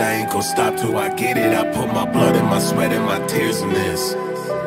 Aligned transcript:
I 0.00 0.12
ain't 0.14 0.30
gon' 0.30 0.42
stop 0.42 0.76
till 0.76 0.96
I 0.96 1.14
get 1.14 1.36
it. 1.36 1.52
I 1.54 1.70
put 1.72 1.88
my 1.92 2.10
blood 2.10 2.34
and 2.34 2.46
my 2.46 2.58
sweat 2.58 2.90
and 2.92 3.04
my 3.04 3.24
tears 3.26 3.60
in 3.60 3.68
this. 3.70 4.14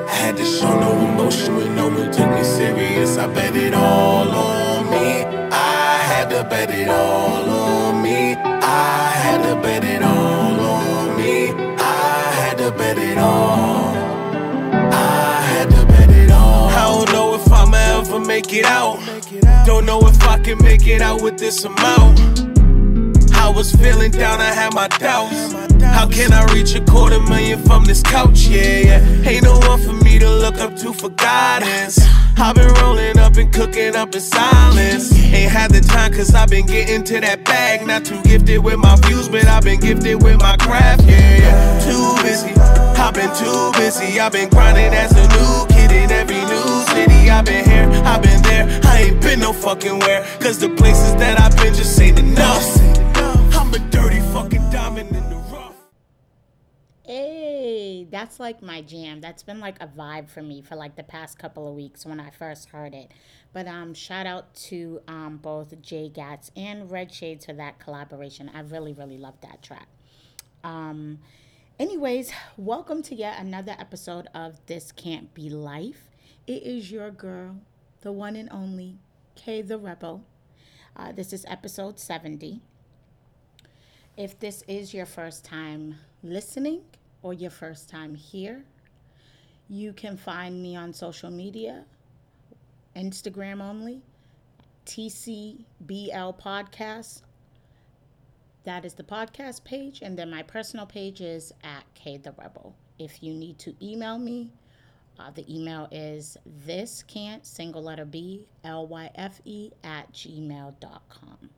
Had 0.08 0.38
to 0.38 0.46
show 0.46 0.80
no 0.80 0.91
emotion 1.10 1.55
when 1.55 1.76
no 1.76 1.88
one 1.88 2.12
took 2.12 2.30
me 2.30 2.44
serious. 2.44 3.18
I 3.18 3.28
bet 3.34 3.55
it 3.55 3.74
all 3.74 4.30
on 4.30 4.90
me. 4.91 5.24
I 5.52 5.98
had 6.10 6.30
to 6.30 6.44
bet 6.44 6.70
it 6.70 6.88
all 6.88 7.50
on 7.50 8.04
me. 8.04 8.36
I 8.36 9.10
had 9.24 9.41
to 9.48 9.60
bet 9.60 9.84
it 9.84 10.04
all 10.04 10.60
on 10.60 11.18
me. 11.18 11.50
I 11.50 12.32
had 12.40 12.58
to 12.60 12.72
bet 12.72 13.00
it 13.00 13.18
all. 13.18 13.96
I 14.94 15.41
had 15.41 15.70
to 15.72 15.86
bet 15.88 16.10
it 16.12 16.30
all. 16.30 16.70
I 16.70 16.86
don't 16.94 17.12
know 17.12 17.34
if 17.34 17.52
I'ma 17.52 17.77
ever 17.77 18.20
make 18.20 18.54
it 18.54 18.66
out. 18.66 19.00
Don't 19.66 19.86
know 19.86 20.00
if 20.08 20.22
I 20.27 20.38
can 20.38 20.60
make 20.60 20.86
it 20.86 21.02
out 21.02 21.24
with 21.24 21.40
this 21.40 21.66
amount. 21.66 22.52
I 23.44 23.50
was 23.50 23.74
feeling 23.74 24.12
down, 24.12 24.40
I 24.40 24.54
had 24.54 24.74
my 24.74 24.88
doubts. 24.88 25.52
How 25.84 26.08
can 26.08 26.32
I 26.32 26.46
reach 26.54 26.76
a 26.76 26.82
quarter 26.86 27.20
million 27.20 27.62
from 27.62 27.84
this 27.84 28.02
couch? 28.02 28.48
Yeah, 28.48 28.80
yeah. 28.88 29.30
Ain't 29.30 29.44
no 29.44 29.60
one 29.68 29.82
for 29.82 29.91
me 29.91 30.18
to 30.18 30.30
look 30.30 30.55
up 30.60 30.77
to 30.77 30.94
for 30.94 31.10
guidance. 31.10 32.00
I've 32.38 32.55
been 32.55 32.74
rolling 32.76 33.20
up 33.20 33.35
and 33.35 33.52
cooking 33.52 33.98
up 33.98 34.16
in 34.16 34.22
silence. 34.22 35.12
Ain't 35.22 35.52
had 35.52 35.72
the 35.72 35.82
time 35.82 36.13
cause 36.13 36.34
I've 36.34 36.50
been 36.50 36.66
getting 36.66 37.04
to 37.04 37.20
that 37.20 37.44
bag. 37.44 37.85
Not 37.85 38.05
too 38.05 38.22
gifted 38.24 38.63
with 38.63 38.77
my 38.77 38.96
views, 39.08 39.27
but 39.27 39.46
I've 39.46 39.66
been 39.66 39.82
gifted 39.82 40.24
with 40.24 40.40
my 40.40 40.55
craft. 40.55 41.04
Yeah, 41.04 41.38
yeah. 41.44 41.80
Too 41.84 42.24
busy. 42.24 42.54
I've 42.96 43.13
been 43.13 43.35
too 43.35 43.74
busy. 43.74 44.22
I've 44.22 44.32
been 44.32 44.48
grinding 44.52 44.94
as 44.94 45.12
a 45.12 45.28
new 45.35 45.68
kid 45.68 45.91
in 45.91 46.10
every 46.12 46.40
new 46.48 46.68
city. 46.96 47.30
I've 47.30 47.44
been 47.44 47.66
here, 47.66 47.90
I've 48.05 48.24
been 48.24 48.41
there. 48.44 48.80
I 48.85 49.02
ain't 49.02 49.22
been 49.22 49.41
no 49.41 49.52
fucking 49.52 50.00
where. 50.00 50.24
Cause 50.40 50.60
the 50.60 50.70
places 50.70 51.13
that 51.16 51.41
I've 51.41 51.57
been 51.57 51.74
just 51.74 52.00
ain't 52.00 52.20
enough. 52.20 53.02
Hey, 57.16 58.08
that's 58.10 58.40
like 58.40 58.64
my 58.64 58.82
jam. 58.82 59.22
That's 59.22 59.44
been 59.44 59.60
like 59.60 59.80
a 59.80 59.86
vibe 59.86 60.32
for 60.32 60.42
me 60.42 60.64
for 60.64 60.76
like 60.76 60.96
the 60.96 61.04
past 61.04 61.38
couple 61.38 61.68
of 61.68 61.76
weeks 61.76 62.08
when 62.08 62.20
I 62.20 62.32
first 62.32 62.70
heard 62.70 62.96
it. 62.96 63.12
But 63.54 63.68
um, 63.68 63.94
shout 63.94 64.25
out 64.25 64.52
to 64.69 65.00
um, 65.08 65.38
both 65.38 65.80
Jay 65.80 66.12
Gatz 66.12 66.50
and 66.56 66.90
Red 66.90 67.14
Shades 67.14 67.46
for 67.46 67.53
that 67.53 67.78
collaboration. 67.78 68.50
I 68.52 68.62
really, 68.62 68.94
really 68.94 69.19
love 69.19 69.36
that 69.41 69.62
track. 69.62 69.90
Um, 70.64 71.19
anyways, 71.78 72.31
welcome 72.58 73.03
to 73.03 73.14
yet 73.14 73.40
another 73.40 73.75
episode 73.78 74.28
of 74.34 74.59
This 74.66 74.91
Can't 74.91 75.31
Be 75.36 75.52
Life. 75.52 76.09
It 76.47 76.64
is 76.64 76.91
your 76.91 77.12
girl, 77.12 77.58
the 78.02 78.12
one 78.12 78.36
and 78.36 78.50
only 78.52 78.97
Kay 79.36 79.62
the 79.62 79.78
Rebel. 79.78 80.24
Uh, 80.97 81.12
this 81.12 81.31
is 81.31 81.46
episode 81.47 82.00
70. 82.00 82.62
If 84.18 84.40
this 84.40 84.64
is 84.68 84.96
your 84.96 85.06
first 85.06 85.46
time 85.46 86.00
listening 86.24 86.81
or 87.24 87.34
your 87.34 87.50
first 87.50 87.90
time 87.90 88.13
here, 88.13 88.63
you 89.69 89.94
can 89.94 90.18
find 90.18 90.62
me 90.62 90.75
on 90.75 90.94
social 90.94 91.31
media, 91.31 91.85
Instagram 92.96 93.62
only, 93.62 94.01
TCBL 94.85 95.66
Podcast. 96.39 97.22
That 98.66 98.85
is 98.85 98.94
the 98.94 99.03
podcast 99.03 99.63
page, 99.63 100.01
and 100.01 100.17
then 100.17 100.29
my 100.29 100.44
personal 100.44 100.85
page 100.85 101.22
is 101.22 101.53
at 101.63 101.84
K 101.95 102.17
the 102.17 102.34
Rebel. 102.34 102.75
If 103.00 103.23
you 103.23 103.34
need 103.34 103.57
to 103.59 103.73
email 103.81 104.17
me, 104.17 104.51
uh, 105.19 105.31
the 105.31 105.45
email 105.53 105.88
is 105.91 106.38
this 106.66 107.03
can't 107.03 107.45
single 107.45 107.84
letter 107.84 108.05
B 108.05 108.45
L 108.63 108.88
Y 108.88 109.09
F 109.16 109.41
E 109.45 109.72
at 109.84 110.11
gmail.com. 110.13 111.50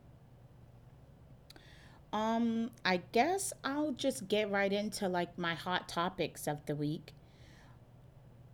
Um, 2.16 2.72
I 2.86 3.02
guess 3.12 3.52
I'll 3.66 3.92
just 3.92 4.30
get 4.30 4.50
right 4.50 4.72
into 4.72 5.09
like 5.09 5.38
my 5.38 5.53
hot 5.53 5.90
topics 5.90 6.48
of 6.48 6.66
the 6.66 6.74
week 6.74 7.12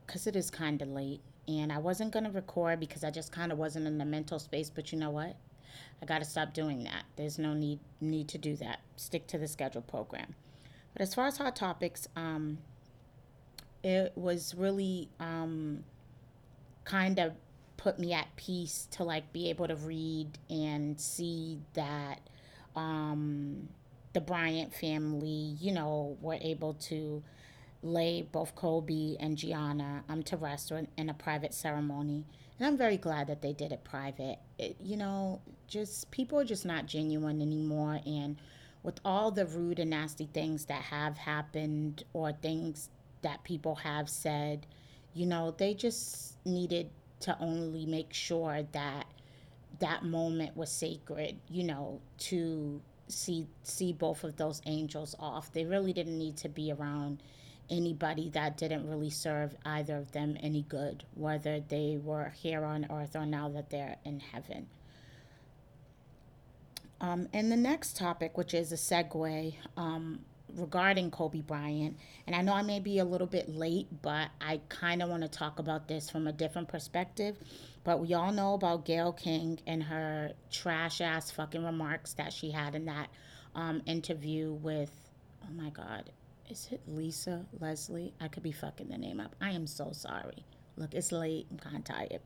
because 0.04 0.26
it 0.26 0.36
is 0.36 0.50
kind 0.50 0.82
of 0.82 0.88
late 0.88 1.22
and 1.48 1.72
I 1.72 1.78
wasn't 1.78 2.12
going 2.12 2.26
to 2.26 2.32
record 2.32 2.80
because 2.80 3.04
I 3.04 3.12
just 3.12 3.32
kind 3.32 3.52
of 3.52 3.60
wasn't 3.60 3.86
in 3.86 4.00
the 4.00 4.06
mental 4.06 4.40
space. 4.40 4.72
But 4.72 4.92
you 4.92 4.98
know 4.98 5.12
what? 5.12 5.36
I 6.02 6.08
got 6.08 6.24
to 6.24 6.26
stop 6.26 6.56
doing 6.56 6.86
that. 6.86 7.04
There's 7.18 7.38
no 7.38 7.54
need 7.54 7.78
need 8.00 8.30
to 8.30 8.40
do 8.40 8.56
that. 8.56 8.80
Stick 8.96 9.28
to 9.28 9.38
the 9.38 9.48
scheduled 9.48 9.86
program. 9.86 10.34
But 10.94 11.04
as 11.04 11.14
far 11.14 11.28
as 11.28 11.38
hot 11.38 11.56
topics, 11.56 12.08
um, 12.16 12.58
it 13.84 14.12
was 14.16 14.56
really 14.56 15.08
um, 15.20 15.84
kind 16.84 17.20
of 17.20 17.34
put 17.78 18.00
me 18.00 18.12
at 18.12 18.36
peace 18.38 18.88
to 18.94 19.04
like 19.04 19.32
be 19.32 19.52
able 19.52 19.68
to 19.68 19.76
read 19.76 20.40
and 20.50 21.00
see 21.00 21.60
that 21.76 22.22
um, 22.76 23.70
the 24.14 24.22
Bryant 24.22 24.74
family, 24.74 25.56
you 25.60 25.72
know, 25.72 26.18
were 26.22 26.38
able 26.42 26.74
to 26.76 27.24
lay 27.84 28.22
both 28.22 28.56
Kobe 28.56 29.16
and 29.20 29.38
Gianna 29.38 30.04
um, 30.10 30.24
to 30.24 30.38
rest 30.38 30.72
in 30.98 31.10
a 31.10 31.14
private 31.14 31.54
ceremony. 31.54 32.26
And 32.60 32.68
I'm 32.68 32.78
very 32.78 32.98
glad 32.98 33.28
that 33.28 33.42
they 33.42 33.54
did 33.54 33.72
it 33.72 33.84
private. 33.84 34.38
It, 34.60 34.76
you 34.80 34.98
know, 34.98 35.42
just 35.68 36.12
people 36.12 36.40
are 36.40 36.46
just 36.46 36.66
not 36.66 36.86
genuine 36.86 37.42
anymore. 37.42 38.00
And 38.06 38.38
with 38.84 39.00
all 39.04 39.32
the 39.32 39.46
rude 39.48 39.80
and 39.80 39.90
nasty 39.90 40.30
things 40.32 40.66
that 40.66 40.82
have 40.84 41.18
happened 41.18 42.04
or 42.14 42.32
things 42.34 42.90
that 43.24 43.44
people 43.44 43.76
have 43.76 44.10
said, 44.10 44.68
you 45.14 45.26
know, 45.26 45.56
they 45.58 45.74
just 45.74 46.38
needed 46.46 46.90
to 47.22 47.38
only 47.40 47.86
make 47.86 48.14
sure 48.14 48.64
that 48.72 49.06
that 49.82 50.04
moment 50.04 50.56
was 50.56 50.72
sacred, 50.72 51.38
you 51.50 51.64
know, 51.64 52.02
to 52.18 52.82
see 53.08 53.46
see 53.64 53.94
both 53.94 54.24
of 54.24 54.38
those 54.38 54.62
angels 54.66 55.16
off. 55.20 55.52
They 55.52 55.66
really 55.66 55.94
didn't 55.94 56.18
need 56.18 56.38
to 56.38 56.50
be 56.50 56.72
around 56.72 57.22
anybody 57.70 58.30
that 58.30 58.58
didn't 58.58 58.88
really 58.88 59.10
serve 59.10 59.56
either 59.66 59.98
of 59.98 60.12
them 60.12 60.38
any 60.42 60.64
good, 60.64 61.04
whether 61.16 61.60
they 61.60 62.00
were 62.04 62.34
here 62.36 62.64
on 62.64 62.86
earth 62.92 63.16
or 63.16 63.26
now 63.26 63.50
that 63.50 63.70
they're 63.70 63.98
in 64.04 64.20
heaven. 64.20 64.68
Um, 67.00 67.30
and 67.34 67.52
the 67.52 67.58
next 67.58 67.98
topic, 67.98 68.38
which 68.38 68.54
is 68.54 68.72
a 68.72 68.76
segue 68.76 69.56
um, 69.76 70.20
regarding 70.56 71.10
Kobe 71.10 71.42
Bryant, 71.42 71.98
and 72.28 72.36
I 72.36 72.42
know 72.42 72.54
I 72.54 72.62
may 72.62 72.80
be 72.80 73.00
a 73.00 73.06
little 73.06 73.26
bit 73.26 73.50
late, 73.50 73.88
but 74.04 74.30
I 74.40 74.60
kind 74.70 75.02
of 75.02 75.10
want 75.10 75.24
to 75.24 75.30
talk 75.30 75.58
about 75.58 75.88
this 75.88 76.10
from 76.10 76.28
a 76.28 76.34
different 76.34 76.68
perspective. 76.68 77.38
But 77.84 78.00
we 78.00 78.14
all 78.14 78.32
know 78.32 78.54
about 78.54 78.86
Gayle 78.86 79.14
King 79.14 79.60
and 79.66 79.82
her 79.84 80.34
trash 80.52 81.02
ass 81.02 81.32
fucking 81.32 81.64
remarks 81.64 82.14
that 82.14 82.32
she 82.32 82.52
had 82.52 82.76
in 82.76 82.86
that 82.86 83.10
um, 83.56 83.82
interview 83.86 84.54
with, 84.54 84.92
oh 85.44 85.52
my 85.54 85.70
God, 85.72 86.12
is 86.50 86.68
it 86.72 86.82
Lisa 86.88 87.46
Leslie? 87.60 88.14
I 88.20 88.28
could 88.28 88.44
be 88.44 88.52
fucking 88.52 88.90
the 88.90 88.98
name 88.98 89.20
up. 89.20 89.36
I 89.42 89.52
am 89.52 89.66
so 89.66 89.92
sorry. 89.94 90.46
Look, 90.78 90.94
it's 90.94 91.12
late. 91.12 91.48
I'm 91.50 91.58
kind 91.58 91.78
of 91.78 91.84
tired. 91.84 92.20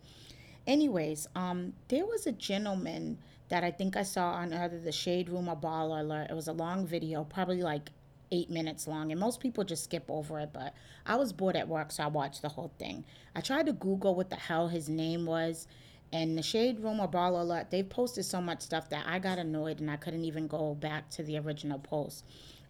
Anyways, 0.67 1.27
um, 1.35 1.73
there 1.87 2.05
was 2.05 2.25
a 2.25 2.31
gentleman 2.31 3.19
that 3.49 3.63
I 3.63 3.71
think 3.71 3.95
I 3.95 4.03
saw 4.03 4.31
on 4.31 4.51
either 4.51 4.79
the 4.79 4.91
Shade 4.91 5.29
Room 5.29 5.47
or 5.47 5.55
Baller 5.55 5.99
Alert. 5.99 6.31
It 6.31 6.33
was 6.33 6.47
a 6.47 6.53
long 6.53 6.87
video, 6.87 7.23
probably 7.23 7.61
like 7.61 7.91
eight 8.31 8.49
minutes 8.49 8.87
long, 8.87 9.11
and 9.11 9.19
most 9.19 9.39
people 9.39 9.63
just 9.63 9.83
skip 9.83 10.05
over 10.09 10.39
it. 10.39 10.51
But 10.53 10.73
I 11.05 11.15
was 11.15 11.33
bored 11.33 11.55
at 11.55 11.67
work, 11.67 11.91
so 11.91 12.03
I 12.03 12.07
watched 12.07 12.41
the 12.41 12.49
whole 12.49 12.71
thing. 12.79 13.05
I 13.35 13.41
tried 13.41 13.65
to 13.67 13.73
Google 13.73 14.15
what 14.15 14.29
the 14.29 14.35
hell 14.35 14.67
his 14.67 14.89
name 14.89 15.25
was, 15.25 15.67
and 16.11 16.37
the 16.37 16.43
Shade 16.43 16.79
Room 16.79 16.99
or 16.99 17.07
Baller 17.07 17.41
Alert, 17.41 17.71
they've 17.71 17.87
posted 17.87 18.25
so 18.25 18.39
much 18.39 18.61
stuff 18.61 18.89
that 18.89 19.05
I 19.07 19.19
got 19.19 19.37
annoyed 19.37 19.79
and 19.79 19.91
I 19.91 19.97
couldn't 19.97 20.23
even 20.23 20.47
go 20.47 20.73
back 20.75 21.09
to 21.11 21.23
the 21.23 21.37
original 21.37 21.79
post. 21.79 22.23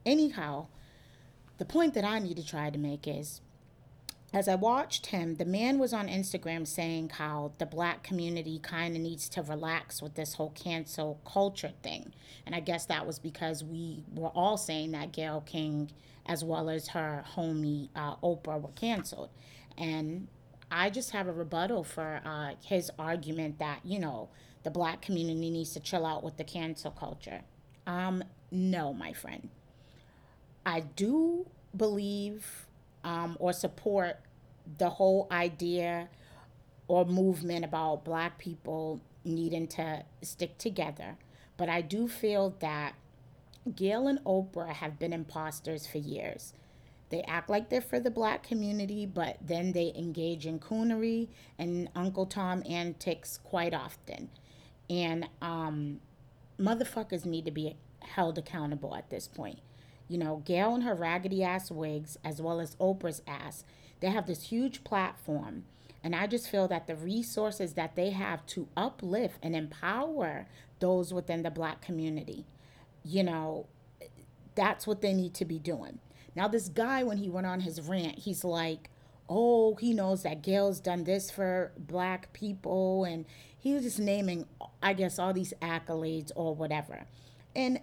Anyhow, 0.06 0.68
the 1.58 1.66
point 1.66 1.94
that 1.94 2.04
I 2.04 2.20
need 2.20 2.38
to 2.38 2.46
try 2.46 2.70
to 2.70 2.78
make 2.78 3.08
is 3.08 3.42
as 4.36 4.50
I 4.50 4.56
watched 4.56 5.08
him, 5.08 5.36
the 5.36 5.46
man 5.46 5.80
was 5.80 5.94
on 5.94 6.10
Instagram 6.10 6.68
saying 6.68 7.12
how 7.12 7.54
the 7.58 7.66
black 7.66 8.04
community 8.04 8.60
kind 8.60 8.94
of 8.94 9.02
needs 9.02 9.30
to 9.30 9.42
relax 9.42 10.02
with 10.02 10.16
this 10.16 10.34
whole 10.34 10.50
cancel 10.50 11.22
culture 11.26 11.72
thing. 11.82 12.14
And 12.46 12.54
I 12.54 12.60
guess 12.60 12.86
that 12.88 13.08
was 13.08 13.18
because 13.18 13.64
we 13.64 14.04
were 14.14 14.30
all 14.36 14.58
saying 14.58 14.92
that 14.92 15.14
Gayle 15.14 15.40
King, 15.40 15.90
as 16.26 16.44
well 16.44 16.70
as 16.70 16.90
her 16.90 17.24
homie 17.36 17.88
uh, 17.96 18.18
Oprah, 18.18 18.62
were 18.62 18.74
canceled. 18.76 19.30
And 19.78 20.28
I 20.70 20.90
just 20.90 21.12
have 21.12 21.28
a 21.30 21.34
rebuttal 21.34 21.86
for 21.86 22.20
uh, 22.26 22.56
his 22.62 22.92
argument 23.00 23.60
that, 23.60 23.80
you 23.86 24.00
know, 24.00 24.28
the 24.64 24.70
black 24.70 25.02
community 25.02 25.50
needs 25.50 25.72
to 25.76 25.80
chill 25.80 26.06
out 26.06 26.24
with 26.24 26.36
the 26.36 26.44
cancel 26.44 26.92
culture. 26.92 27.44
Um, 27.88 28.22
no, 28.52 28.92
my 28.92 29.14
friend. 29.14 29.48
I 30.66 30.82
do 30.82 31.46
believe 31.78 32.66
um, 33.06 33.38
or 33.40 33.54
support 33.54 34.18
the 34.78 34.90
whole 34.90 35.28
idea 35.32 36.10
or 36.88 37.06
movement 37.06 37.66
about 37.66 38.04
black 38.04 38.38
people 38.38 39.02
needing 39.24 39.68
to 39.68 40.04
stick 40.22 40.58
together. 40.58 41.18
But 41.58 41.70
I 41.70 41.82
do 41.82 42.08
feel 42.08 42.56
that 42.60 42.94
Gayle 43.76 44.08
and 44.08 44.24
Oprah 44.24 44.74
have 44.74 45.00
been 45.00 45.14
imposters 45.14 45.88
for 45.88 45.98
years. 45.98 46.54
They 47.10 47.22
act 47.24 47.50
like 47.50 47.70
they're 47.70 47.82
for 47.82 48.00
the 48.00 48.12
black 48.12 48.44
community, 48.44 49.06
but 49.06 49.38
then 49.42 49.72
they 49.72 49.94
engage 49.96 50.46
in 50.46 50.60
coonery 50.60 51.30
and 51.58 51.90
Uncle 51.96 52.26
Tom 52.26 52.64
antics 52.68 53.40
quite 53.44 53.74
often. 53.74 54.30
And 54.90 55.28
um, 55.42 56.02
motherfuckers 56.60 57.26
need 57.26 57.46
to 57.46 57.52
be 57.52 57.76
held 58.02 58.38
accountable 58.38 58.96
at 58.96 59.10
this 59.10 59.28
point. 59.28 59.60
You 60.08 60.18
know, 60.18 60.42
Gayle 60.46 60.76
and 60.76 60.84
her 60.84 60.94
raggedy 60.94 61.44
ass 61.44 61.72
wigs, 61.72 62.18
as 62.24 62.42
well 62.42 62.60
as 62.60 62.76
Oprah's 62.76 63.22
ass, 63.28 63.64
they 64.00 64.10
have 64.10 64.28
this 64.28 64.44
huge 64.44 64.84
platform. 64.84 65.66
And 66.04 66.16
I 66.16 66.28
just 66.28 66.50
feel 66.50 66.68
that 66.68 66.86
the 66.86 66.96
resources 66.96 67.74
that 67.74 67.96
they 67.96 68.12
have 68.12 68.46
to 68.48 68.68
uplift 68.78 69.40
and 69.42 69.56
empower 69.56 70.48
those 70.80 71.14
within 71.14 71.42
the 71.42 71.50
black 71.50 71.82
community, 71.82 72.46
you 73.04 73.24
know, 73.24 73.66
that's 74.54 74.86
what 74.86 75.02
they 75.02 75.14
need 75.14 75.34
to 75.36 75.46
be 75.46 75.58
doing. 75.58 76.00
Now, 76.36 76.48
this 76.48 76.70
guy, 76.70 77.04
when 77.04 77.18
he 77.18 77.30
went 77.30 77.48
on 77.48 77.62
his 77.62 77.82
rant, 77.82 78.20
he's 78.20 78.44
like, 78.44 78.90
oh, 79.30 79.76
he 79.76 79.94
knows 79.94 80.24
that 80.24 80.44
Gayle's 80.44 80.80
done 80.80 81.06
this 81.06 81.32
for 81.32 81.72
black 81.78 82.32
people. 82.34 83.04
And 83.06 83.26
he 83.58 83.74
was 83.74 83.84
just 83.84 84.00
naming, 84.00 84.46
I 84.84 84.94
guess, 84.94 85.18
all 85.18 85.34
these 85.34 85.54
accolades 85.62 86.32
or 86.36 86.54
whatever. 86.54 87.06
And 87.56 87.80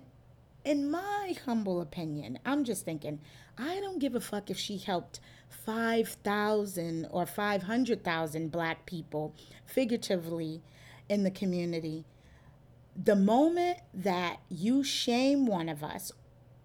in 0.64 0.91
my 0.91 1.37
humble 1.44 1.81
opinion, 1.81 2.38
I'm 2.44 2.64
just 2.64 2.85
thinking, 2.85 3.20
I 3.59 3.81
don't 3.81 3.99
give 3.99 4.14
a 4.14 4.20
fuck 4.20 4.50
if 4.50 4.59
she 4.59 4.79
helped 4.79 5.20
5,000 5.49 7.06
or 7.11 7.26
500,000 7.26 8.50
black 8.50 8.87
people 8.87 9.35
figuratively 9.67 10.62
in 11.09 11.25
the 11.25 11.31
community. 11.31 12.05
The 12.97 13.17
moment 13.17 13.79
that 13.94 14.38
you 14.49 14.85
shame 14.85 15.47
one 15.47 15.69
of 15.69 15.82
us 15.82 16.12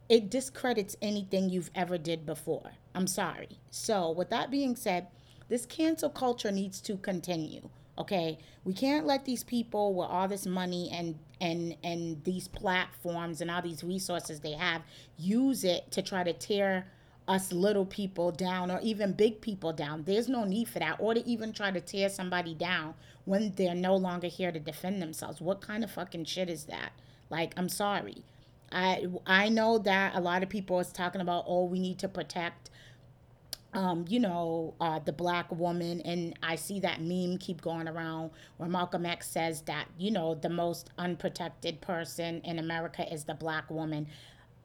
it 0.10 0.30
discredits 0.30 0.96
anything 1.02 1.50
you've 1.50 1.72
ever 1.76 1.98
did 1.98 2.26
before. 2.26 2.72
I'm 2.96 3.08
sorry. 3.08 3.60
So, 3.72 4.12
with 4.12 4.30
that 4.30 4.50
being 4.50 4.76
said, 4.76 5.08
this 5.50 5.66
cancel 5.66 6.10
culture 6.10 6.52
needs 6.52 6.82
to 6.82 6.98
continue. 6.98 7.70
Okay, 7.98 8.38
we 8.64 8.74
can't 8.74 9.06
let 9.06 9.26
these 9.26 9.44
people 9.44 9.94
with 9.94 10.08
all 10.08 10.28
this 10.28 10.46
money 10.46 10.90
and 10.94 11.18
and 11.40 11.76
and 11.84 12.24
these 12.24 12.48
platforms 12.48 13.42
and 13.42 13.52
all 13.52 13.62
these 13.62 13.84
resources 13.84 14.40
they 14.40 14.54
have 14.54 14.82
use 15.18 15.64
it 15.64 15.92
to 15.92 16.02
try 16.02 16.24
to 16.24 16.34
tear 16.34 16.88
us 17.28 17.52
little 17.52 17.86
people 17.86 18.32
down 18.32 18.72
or 18.72 18.80
even 18.82 19.12
big 19.12 19.42
people 19.42 19.74
down. 19.74 20.04
There's 20.04 20.30
no 20.30 20.46
need 20.46 20.70
for 20.70 20.80
that 20.80 20.96
or 21.00 21.14
to 21.14 21.28
even 21.28 21.52
try 21.52 21.72
to 21.72 21.82
tear 21.82 22.10
somebody 22.10 22.54
down 22.54 22.94
when 23.26 23.54
they're 23.56 23.76
no 23.76 23.96
longer 23.96 24.28
here 24.28 24.52
to 24.52 24.60
defend 24.60 25.02
themselves. 25.02 25.42
What 25.42 25.62
kind 25.62 25.84
of 25.84 25.92
fucking 25.92 26.26
shit 26.26 26.50
is 26.50 26.66
that? 26.66 26.94
Like, 27.30 27.54
I'm 27.58 27.70
sorry. 27.70 28.24
I 28.72 29.08
I 29.26 29.50
know 29.50 29.78
that 29.80 30.16
a 30.16 30.20
lot 30.20 30.44
of 30.44 30.50
people 30.50 30.80
is 30.80 30.92
talking 30.92 31.22
about 31.22 31.46
oh 31.48 31.66
we 31.66 31.80
need 31.80 32.00
to 32.00 32.08
protect 32.08 32.70
um, 33.78 34.06
you 34.10 34.20
know, 34.20 34.74
uh, 34.82 34.98
the 34.98 35.14
black 35.14 35.52
woman, 35.52 36.02
and 36.02 36.34
I 36.42 36.56
see 36.56 36.80
that 36.80 37.00
meme 37.00 37.38
keep 37.38 37.62
going 37.62 37.88
around 37.88 38.32
where 38.58 38.68
Malcolm 38.68 39.06
X 39.06 39.30
says 39.30 39.62
that, 39.68 39.86
you 40.00 40.10
know, 40.10 40.34
the 40.34 40.50
most 40.50 40.90
unprotected 40.98 41.80
person 41.80 42.42
in 42.44 42.58
America 42.58 43.06
is 43.14 43.26
the 43.26 43.36
black 43.36 43.70
woman. 43.70 44.08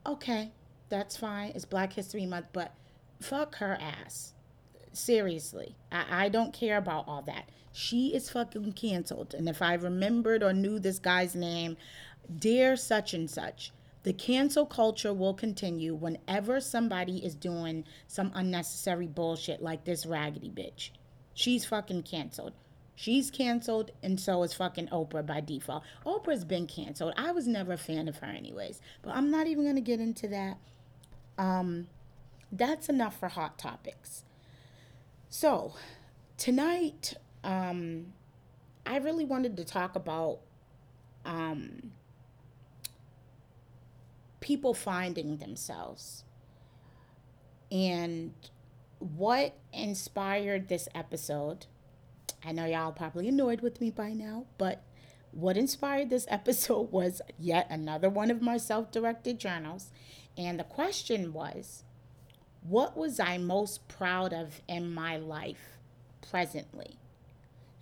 Okay, 0.07 0.51
that's 0.89 1.19
fine. 1.19 1.53
It's 1.55 1.67
Black 1.67 1.93
History 1.93 2.25
Month, 2.25 2.47
but 2.55 2.73
fuck 3.21 3.57
her 3.57 3.77
ass. 3.79 4.33
Seriously, 4.95 5.77
I, 5.93 6.25
I 6.25 6.29
don't 6.31 6.55
care 6.55 6.79
about 6.79 7.07
all 7.07 7.21
that. 7.27 7.51
She 7.71 8.15
is 8.15 8.31
fucking 8.31 8.73
canceled. 8.73 9.35
And 9.35 9.47
if 9.47 9.61
I 9.61 9.75
remembered 9.75 10.43
or 10.43 10.55
knew 10.55 10.79
this 10.79 10.99
guy's 10.99 11.35
name, 11.35 11.77
dear 12.39 12.77
such 12.77 13.13
and 13.13 13.29
such, 13.31 13.73
the 14.03 14.13
cancel 14.13 14.67
culture 14.67 15.13
will 15.13 15.35
continue 15.35 15.95
whenever 15.95 16.61
somebody 16.61 17.25
is 17.25 17.35
doing 17.35 17.85
some 18.09 18.33
unnecessary 18.35 19.07
bullshit 19.07 19.63
like 19.63 19.85
this 19.85 20.05
raggedy 20.05 20.51
bitch. 20.51 20.91
She's 21.35 21.65
fucking 21.65 22.03
canceled. 22.03 22.53
She's 22.95 23.31
canceled, 23.31 23.91
and 24.03 24.21
so 24.21 24.43
is 24.43 24.55
fucking 24.55 24.89
Oprah 24.89 25.25
by 25.25 25.41
default. 25.41 25.83
Oprah's 26.05 26.45
been 26.45 26.67
canceled. 26.67 27.15
I 27.17 27.33
was 27.33 27.47
never 27.47 27.73
a 27.73 27.79
fan 27.79 28.07
of 28.07 28.19
her, 28.19 28.27
anyways, 28.27 28.81
but 29.03 29.15
I'm 29.15 29.31
not 29.31 29.47
even 29.47 29.65
gonna 29.65 29.81
get 29.81 30.01
into 30.01 30.29
that. 30.29 30.59
Um, 31.39 31.89
that's 32.51 32.89
enough 32.89 33.19
for 33.19 33.29
hot 33.29 33.59
topics. 33.59 34.25
So, 35.29 35.75
tonight, 36.37 37.15
um, 37.43 38.13
I 38.85 38.99
really 38.99 39.25
wanted 39.25 39.57
to 39.57 39.65
talk 39.65 39.97
about 39.97 40.41
um, 41.25 41.93
people 44.43 44.75
finding 44.75 45.39
themselves. 45.39 46.25
And 47.71 48.35
what 48.99 49.55
inspired 49.73 50.69
this 50.69 50.89
episode, 50.95 51.67
I 52.45 52.53
know 52.53 52.67
y'all 52.67 52.93
probably 52.93 53.29
annoyed 53.29 53.63
with 53.63 53.81
me 53.81 53.91
by 53.91 54.13
now, 54.13 54.45
but 54.59 54.83
what 55.31 55.57
inspired 55.57 56.11
this 56.11 56.27
episode 56.31 56.93
was 56.93 57.23
yet 57.39 57.67
another 57.71 58.11
one 58.11 58.31
of 58.31 58.43
my 58.43 58.59
self 58.59 58.91
directed 58.91 59.39
journals. 59.39 59.91
And 60.37 60.59
the 60.59 60.65
question 60.65 61.33
was, 61.33 61.85
what 62.63 62.97
was 62.97 63.19
I 63.19 63.39
most 63.39 63.89
proud 63.89 64.33
of 64.33 64.61
in 64.69 64.93
my 64.93 65.17
life 65.17 65.79
presently? 66.31 66.97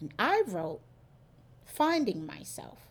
And 0.00 0.14
I 0.18 0.42
wrote, 0.46 0.80
finding 1.64 2.26
myself 2.26 2.89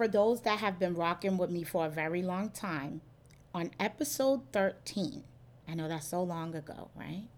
for 0.00 0.08
those 0.08 0.40
that 0.40 0.60
have 0.60 0.78
been 0.78 0.94
rocking 0.94 1.36
with 1.36 1.50
me 1.50 1.62
for 1.62 1.84
a 1.84 1.90
very 1.90 2.22
long 2.22 2.48
time, 2.48 3.02
on 3.52 3.70
episode 3.78 4.40
13, 4.50 5.22
I 5.68 5.74
know 5.74 5.88
that's 5.88 6.06
so 6.06 6.22
long 6.22 6.54
ago, 6.54 6.88
right? 6.96 7.28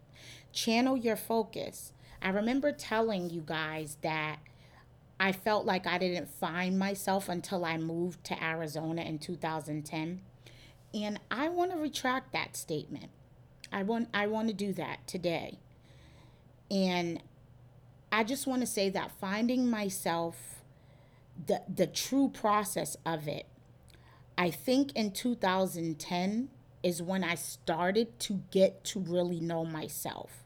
Channel 0.53 0.97
your 0.97 1.17
focus. 1.17 1.93
I 2.23 2.29
remember 2.29 2.71
telling 2.71 3.31
you 3.31 3.43
guys 3.45 3.97
that 4.03 4.37
I 5.19 5.33
felt 5.33 5.67
like 5.67 5.89
I 5.89 5.99
didn't 5.99 6.31
find 6.31 6.79
myself 6.79 7.29
until 7.29 7.65
I 7.65 7.79
moved 7.79 8.23
to 8.27 8.41
Arizona 8.41 9.03
in 9.03 9.19
2010. 9.19 10.21
And 10.95 11.19
I 11.33 11.49
want 11.49 11.73
to 11.73 11.77
retract 11.77 12.33
that 12.33 12.57
statement. 12.57 13.11
I 13.73 13.83
want 13.83 14.09
I 14.15 14.29
want 14.29 14.47
to 14.47 14.55
do 14.55 14.73
that 14.75 15.09
today. 15.09 15.59
And 16.71 17.21
I 18.13 18.23
just 18.23 18.47
want 18.47 18.61
to 18.61 18.69
say 18.69 18.89
that 18.91 19.11
finding 19.19 19.69
myself 19.69 20.62
the 21.47 21.63
the 21.73 21.87
true 21.87 22.29
process 22.29 22.97
of 23.05 23.27
it 23.27 23.47
i 24.37 24.51
think 24.51 24.93
in 24.93 25.11
2010 25.11 26.49
is 26.83 27.03
when 27.03 27.25
i 27.25 27.35
started 27.35 28.19
to 28.19 28.43
get 28.51 28.83
to 28.85 28.99
really 29.01 29.41
know 29.41 29.65
myself. 29.65 30.45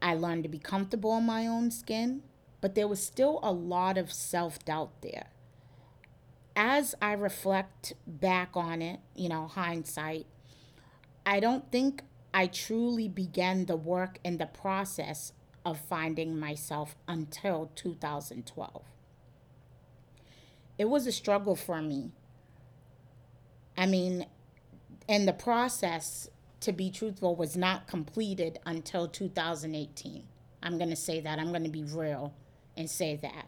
I 0.00 0.14
learned 0.14 0.44
to 0.44 0.48
be 0.48 0.58
comfortable 0.58 1.16
in 1.16 1.24
my 1.24 1.46
own 1.46 1.70
skin 1.70 2.22
but 2.60 2.74
there 2.74 2.88
was 2.88 3.04
still 3.04 3.40
a 3.42 3.52
lot 3.52 3.96
of 3.98 4.12
self-doubt 4.12 5.02
there. 5.02 5.28
As 6.54 6.94
i 7.00 7.12
reflect 7.12 7.94
back 8.06 8.50
on 8.54 8.82
it 8.82 9.00
you 9.14 9.28
know 9.28 9.46
hindsight 9.46 10.26
i 11.24 11.40
don't 11.40 11.70
think 11.70 12.02
i 12.34 12.46
truly 12.46 13.08
began 13.08 13.66
the 13.66 13.76
work 13.76 14.18
and 14.24 14.38
the 14.38 14.46
process 14.46 15.32
of 15.64 15.78
finding 15.78 16.38
myself 16.38 16.96
until 17.06 17.70
2012 17.74 18.82
it 20.78 20.88
was 20.88 21.06
a 21.06 21.12
struggle 21.12 21.56
for 21.56 21.82
me. 21.82 22.12
I 23.76 23.86
mean, 23.86 24.26
and 25.08 25.26
the 25.26 25.32
process, 25.32 26.28
to 26.60 26.72
be 26.72 26.90
truthful, 26.90 27.36
was 27.36 27.56
not 27.56 27.86
completed 27.86 28.58
until 28.64 29.08
2018. 29.08 30.24
I'm 30.62 30.78
going 30.78 30.90
to 30.90 30.96
say 30.96 31.20
that. 31.20 31.38
I'm 31.38 31.50
going 31.50 31.64
to 31.64 31.70
be 31.70 31.84
real 31.84 32.34
and 32.76 32.88
say 32.88 33.16
that. 33.16 33.46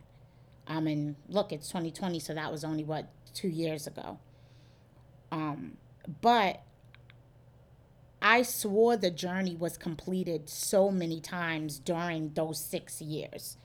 I 0.67 0.81
mean, 0.81 1.17
look, 1.29 1.53
it's 1.53 1.69
2020, 1.69 2.21
so 2.21 2.35
that 2.35 2.51
was 2.53 2.65
only 2.65 2.85
what 2.85 3.11
two 3.35 3.49
years 3.49 3.87
ago. 3.87 4.19
Um, 5.33 5.77
but 6.21 6.63
I 8.23 8.43
swore 8.43 8.97
the 8.97 9.11
journey 9.11 9.57
was 9.57 9.79
completed 9.79 10.49
so 10.49 10.91
many 10.91 11.21
times 11.21 11.79
during 11.79 12.33
those 12.35 12.61
six 12.61 13.01
years. 13.01 13.57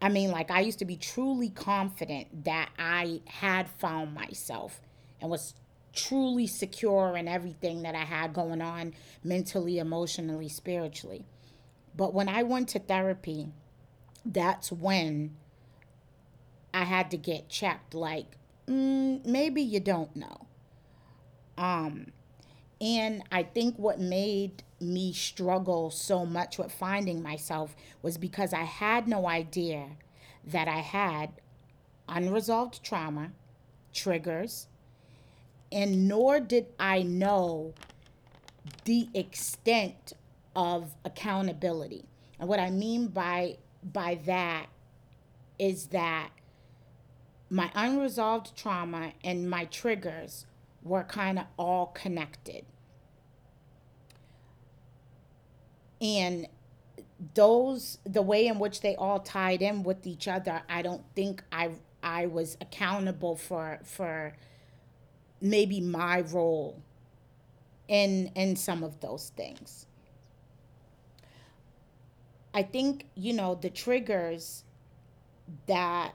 I 0.00 0.08
mean, 0.08 0.30
like, 0.30 0.50
I 0.50 0.60
used 0.60 0.78
to 0.78 0.84
be 0.84 0.96
truly 0.96 1.48
confident 1.48 2.44
that 2.44 2.70
I 2.78 3.20
had 3.26 3.68
found 3.68 4.14
myself 4.14 4.80
and 5.20 5.30
was 5.30 5.54
truly 5.92 6.46
secure 6.46 7.16
in 7.16 7.26
everything 7.26 7.82
that 7.82 7.94
I 7.94 8.04
had 8.04 8.32
going 8.32 8.62
on 8.62 8.94
mentally, 9.24 9.78
emotionally, 9.78 10.48
spiritually. 10.48 11.24
But 11.96 12.14
when 12.14 12.28
I 12.28 12.44
went 12.44 12.68
to 12.70 12.78
therapy, 12.78 13.48
that's 14.24 14.70
when 14.70 15.36
I 16.72 16.84
had 16.84 17.10
to 17.10 17.16
get 17.16 17.48
checked 17.48 17.94
like, 17.94 18.36
mm, 18.68 19.24
maybe 19.26 19.62
you 19.62 19.80
don't 19.80 20.14
know. 20.14 20.46
Um, 21.56 22.12
and 22.80 23.22
I 23.32 23.42
think 23.42 23.76
what 23.76 23.98
made 23.98 24.62
me 24.80 25.12
struggle 25.12 25.90
so 25.90 26.24
much 26.24 26.58
with 26.58 26.72
finding 26.72 27.22
myself 27.22 27.74
was 28.02 28.18
because 28.18 28.52
I 28.52 28.62
had 28.62 29.08
no 29.08 29.26
idea 29.26 29.90
that 30.44 30.68
I 30.68 30.78
had 30.78 31.30
unresolved 32.08 32.82
trauma, 32.82 33.32
triggers, 33.92 34.68
and 35.70 36.08
nor 36.08 36.40
did 36.40 36.66
I 36.78 37.02
know 37.02 37.74
the 38.84 39.08
extent 39.14 40.14
of 40.56 40.94
accountability. 41.04 42.04
And 42.38 42.48
what 42.48 42.60
I 42.60 42.70
mean 42.70 43.08
by 43.08 43.58
by 43.82 44.18
that 44.26 44.66
is 45.58 45.88
that 45.88 46.30
my 47.50 47.70
unresolved 47.74 48.56
trauma 48.56 49.12
and 49.24 49.48
my 49.48 49.64
triggers 49.66 50.46
were 50.82 51.04
kind 51.04 51.38
of 51.38 51.46
all 51.56 51.86
connected. 51.86 52.64
And 56.00 56.46
those 57.34 57.98
the 58.04 58.22
way 58.22 58.46
in 58.46 58.58
which 58.58 58.80
they 58.80 58.94
all 58.96 59.20
tied 59.20 59.62
in 59.62 59.82
with 59.82 60.06
each 60.06 60.28
other, 60.28 60.62
I 60.68 60.82
don't 60.82 61.04
think 61.14 61.42
I 61.50 61.70
I 62.02 62.26
was 62.26 62.56
accountable 62.60 63.36
for 63.36 63.80
for 63.84 64.34
maybe 65.40 65.80
my 65.80 66.20
role 66.20 66.82
in 67.88 68.30
in 68.34 68.56
some 68.56 68.82
of 68.84 69.00
those 69.00 69.30
things. 69.36 69.86
I 72.54 72.62
think, 72.62 73.06
you 73.14 73.32
know, 73.32 73.54
the 73.54 73.70
triggers 73.70 74.64
that 75.66 76.12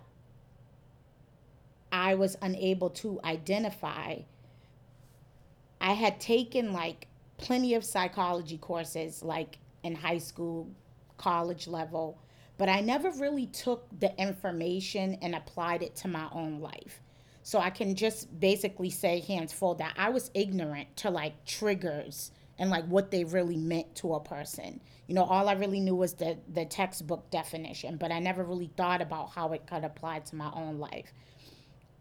I 1.91 2.15
was 2.15 2.37
unable 2.41 2.89
to 2.89 3.19
identify. 3.23 4.19
I 5.79 5.93
had 5.93 6.19
taken 6.19 6.73
like 6.73 7.07
plenty 7.37 7.73
of 7.75 7.83
psychology 7.83 8.57
courses, 8.57 9.21
like 9.21 9.57
in 9.83 9.95
high 9.95 10.17
school, 10.17 10.69
college 11.17 11.67
level, 11.67 12.19
but 12.57 12.69
I 12.69 12.81
never 12.81 13.11
really 13.11 13.47
took 13.47 13.87
the 13.99 14.15
information 14.21 15.17
and 15.21 15.35
applied 15.35 15.83
it 15.83 15.95
to 15.97 16.07
my 16.07 16.27
own 16.31 16.59
life. 16.59 17.01
So 17.41 17.59
I 17.59 17.69
can 17.69 17.95
just 17.95 18.39
basically 18.39 18.89
say 18.89 19.19
hands 19.19 19.51
full 19.51 19.75
that 19.75 19.93
I 19.97 20.09
was 20.09 20.31
ignorant 20.33 20.95
to 20.97 21.09
like 21.09 21.45
triggers 21.45 22.31
and 22.57 22.69
like 22.69 22.85
what 22.85 23.11
they 23.11 23.25
really 23.25 23.57
meant 23.57 23.95
to 23.95 24.13
a 24.13 24.19
person. 24.19 24.79
You 25.07 25.15
know, 25.15 25.23
all 25.23 25.49
I 25.49 25.53
really 25.53 25.81
knew 25.81 25.95
was 25.95 26.13
the 26.13 26.37
the 26.53 26.65
textbook 26.65 27.29
definition, 27.31 27.97
but 27.97 28.11
I 28.11 28.19
never 28.19 28.43
really 28.43 28.71
thought 28.77 29.01
about 29.01 29.31
how 29.31 29.51
it 29.51 29.67
could 29.67 29.83
apply 29.83 30.19
to 30.19 30.35
my 30.35 30.51
own 30.53 30.79
life 30.79 31.11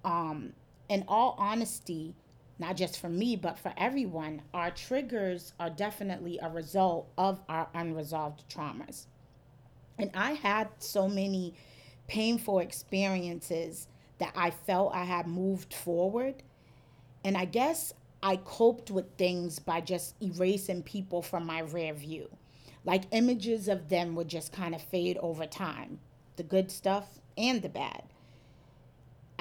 um, 0.05 0.53
in 0.89 1.05
all 1.09 1.35
honesty, 1.39 2.15
not 2.59 2.77
just 2.77 3.01
for 3.01 3.09
me, 3.09 3.37
but 3.37 3.59
for 3.59 3.73
everyone, 3.77 4.43
our 4.53 4.71
triggers 4.71 5.53
are 5.59 5.71
definitely 5.71 6.39
a 6.41 6.49
result 6.49 7.09
of 7.19 7.41
our 7.49 7.69
unresolved 7.75 8.49
traumas. 8.49 9.07
And 9.99 10.11
I 10.15 10.33
had 10.33 10.69
so 10.79 11.09
many 11.09 11.55
painful 12.07 12.59
experiences 12.59 13.89
that 14.19 14.33
I 14.37 14.51
felt 14.51 14.95
I 14.95 15.05
had 15.05 15.27
moved 15.27 15.75
forward. 15.75 16.43
And 17.25 17.37
I 17.37 17.45
guess 17.45 17.95
I 18.23 18.37
coped 18.37 18.91
with 18.91 19.17
things 19.17 19.59
by 19.59 19.81
just 19.81 20.15
erasing 20.23 20.83
people 20.83 21.23
from 21.23 21.45
my 21.47 21.61
rear 21.61 21.93
view. 21.93 22.29
Like 22.85 23.05
images 23.13 23.69
of 23.69 23.89
them 23.89 24.15
would 24.15 24.29
just 24.29 24.53
kind 24.53 24.75
of 24.75 24.83
fade 24.83 25.19
over 25.19 25.47
time 25.47 26.01
the 26.37 26.43
good 26.43 26.71
stuff 26.71 27.21
and 27.37 27.63
the 27.63 27.69
bad. 27.69 28.03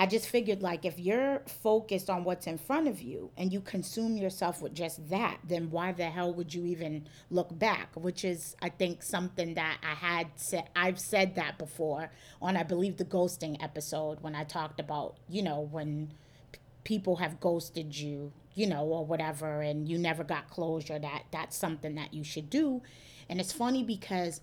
I 0.01 0.07
just 0.07 0.27
figured 0.27 0.63
like 0.63 0.83
if 0.83 0.97
you're 0.99 1.43
focused 1.45 2.09
on 2.09 2.23
what's 2.23 2.47
in 2.47 2.57
front 2.57 2.87
of 2.87 3.03
you 3.03 3.29
and 3.37 3.53
you 3.53 3.61
consume 3.61 4.17
yourself 4.17 4.59
with 4.59 4.73
just 4.73 5.11
that, 5.11 5.37
then 5.47 5.69
why 5.69 5.91
the 5.91 6.05
hell 6.05 6.33
would 6.33 6.55
you 6.55 6.65
even 6.65 7.07
look 7.29 7.55
back? 7.59 7.89
Which 7.93 8.25
is 8.25 8.55
I 8.63 8.69
think 8.69 9.03
something 9.03 9.53
that 9.53 9.77
I 9.83 9.93
had 9.93 10.29
said 10.37 10.69
I've 10.75 10.99
said 10.99 11.35
that 11.35 11.59
before 11.59 12.09
on 12.41 12.57
I 12.57 12.63
believe 12.63 12.97
the 12.97 13.05
ghosting 13.05 13.63
episode 13.63 14.21
when 14.21 14.33
I 14.33 14.43
talked 14.43 14.79
about, 14.79 15.17
you 15.29 15.43
know, 15.43 15.59
when 15.61 16.13
p- 16.51 16.59
people 16.83 17.17
have 17.17 17.39
ghosted 17.39 17.95
you, 17.95 18.33
you 18.55 18.65
know, 18.65 18.85
or 18.85 19.05
whatever 19.05 19.61
and 19.61 19.87
you 19.87 19.99
never 19.99 20.23
got 20.23 20.49
closure 20.49 20.97
that 20.97 21.25
that's 21.29 21.55
something 21.55 21.93
that 21.93 22.11
you 22.11 22.23
should 22.23 22.49
do. 22.49 22.81
And 23.29 23.39
it's 23.39 23.53
funny 23.53 23.83
because 23.83 24.41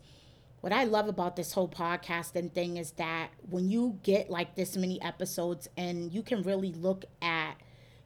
what 0.68 0.76
I 0.76 0.84
love 0.84 1.08
about 1.08 1.34
this 1.34 1.52
whole 1.52 1.66
podcasting 1.66 2.52
thing 2.52 2.76
is 2.76 2.90
that 2.98 3.30
when 3.48 3.70
you 3.70 3.98
get 4.02 4.28
like 4.28 4.54
this 4.54 4.76
many 4.76 5.00
episodes 5.00 5.66
and 5.78 6.12
you 6.12 6.22
can 6.22 6.42
really 6.42 6.72
look 6.72 7.06
at, 7.22 7.54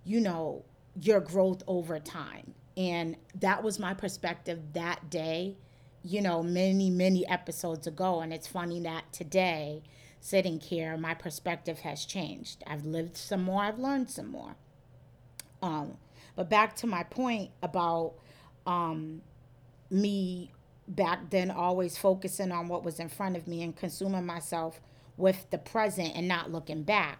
you 0.04 0.20
know, 0.20 0.64
your 0.94 1.18
growth 1.18 1.64
over 1.66 1.98
time. 1.98 2.54
And 2.76 3.16
that 3.40 3.64
was 3.64 3.80
my 3.80 3.94
perspective 3.94 4.60
that 4.74 5.10
day, 5.10 5.56
you 6.04 6.22
know, 6.22 6.40
many, 6.44 6.88
many 6.88 7.26
episodes 7.26 7.88
ago. 7.88 8.20
And 8.20 8.32
it's 8.32 8.46
funny 8.46 8.78
that 8.82 9.12
today, 9.12 9.82
sitting 10.20 10.60
here, 10.60 10.96
my 10.96 11.14
perspective 11.14 11.80
has 11.80 12.04
changed. 12.04 12.62
I've 12.64 12.84
lived 12.84 13.16
some 13.16 13.42
more, 13.42 13.64
I've 13.64 13.80
learned 13.80 14.08
some 14.08 14.30
more. 14.30 14.54
Um, 15.62 15.96
but 16.36 16.48
back 16.48 16.76
to 16.76 16.86
my 16.86 17.02
point 17.02 17.50
about 17.60 18.12
um, 18.66 19.22
me 19.90 20.52
back 20.88 21.30
then 21.30 21.50
always 21.50 21.96
focusing 21.96 22.52
on 22.52 22.68
what 22.68 22.84
was 22.84 22.98
in 22.98 23.08
front 23.08 23.36
of 23.36 23.46
me 23.46 23.62
and 23.62 23.76
consuming 23.76 24.26
myself 24.26 24.80
with 25.16 25.48
the 25.50 25.58
present 25.58 26.12
and 26.14 26.26
not 26.28 26.50
looking 26.50 26.82
back. 26.82 27.18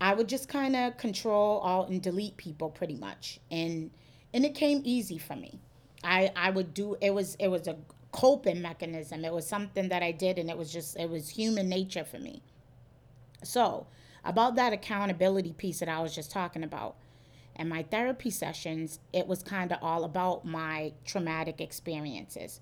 I 0.00 0.14
would 0.14 0.28
just 0.28 0.48
kind 0.48 0.74
of 0.76 0.96
control 0.96 1.58
alt 1.58 1.88
and 1.90 2.02
delete 2.02 2.36
people 2.36 2.70
pretty 2.70 2.96
much. 2.96 3.40
And 3.50 3.90
and 4.34 4.44
it 4.44 4.54
came 4.54 4.82
easy 4.84 5.18
for 5.18 5.36
me. 5.36 5.60
I 6.02 6.30
I 6.36 6.50
would 6.50 6.74
do 6.74 6.96
it 7.00 7.10
was 7.14 7.36
it 7.36 7.48
was 7.48 7.68
a 7.68 7.76
coping 8.12 8.62
mechanism. 8.62 9.24
It 9.24 9.32
was 9.32 9.46
something 9.46 9.88
that 9.88 10.02
I 10.02 10.12
did 10.12 10.38
and 10.38 10.50
it 10.50 10.58
was 10.58 10.72
just 10.72 10.98
it 10.98 11.08
was 11.10 11.28
human 11.30 11.68
nature 11.68 12.04
for 12.04 12.18
me. 12.18 12.42
So, 13.44 13.86
about 14.24 14.54
that 14.56 14.72
accountability 14.72 15.52
piece 15.52 15.80
that 15.80 15.88
I 15.88 16.00
was 16.00 16.14
just 16.14 16.30
talking 16.30 16.62
about. 16.62 16.96
and 17.56 17.68
my 17.68 17.82
therapy 17.82 18.30
sessions, 18.30 18.98
it 19.12 19.26
was 19.26 19.42
kind 19.42 19.72
of 19.72 19.78
all 19.82 20.04
about 20.04 20.44
my 20.44 20.92
traumatic 21.04 21.60
experiences 21.60 22.60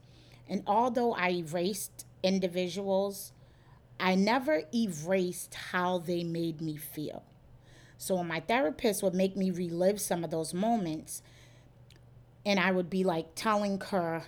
and 0.50 0.64
although 0.66 1.14
I 1.14 1.30
erased 1.30 2.04
individuals, 2.24 3.32
I 4.00 4.16
never 4.16 4.64
erased 4.74 5.54
how 5.54 5.98
they 5.98 6.24
made 6.24 6.60
me 6.60 6.76
feel. 6.76 7.22
So 7.96 8.16
when 8.16 8.26
my 8.26 8.40
therapist 8.40 9.02
would 9.02 9.14
make 9.14 9.36
me 9.36 9.50
relive 9.50 10.00
some 10.00 10.24
of 10.24 10.30
those 10.30 10.52
moments, 10.52 11.22
and 12.44 12.58
I 12.58 12.72
would 12.72 12.90
be 12.90 13.04
like 13.04 13.34
telling 13.36 13.80
her 13.80 14.24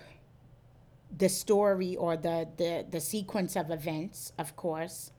the 1.15 1.27
story 1.27 1.95
or 1.95 2.15
the 2.15 2.47
the, 2.55 2.85
the 2.89 3.01
sequence 3.01 3.57
of 3.57 3.69
events, 3.69 4.31
of 4.39 4.55
course, 4.55 5.11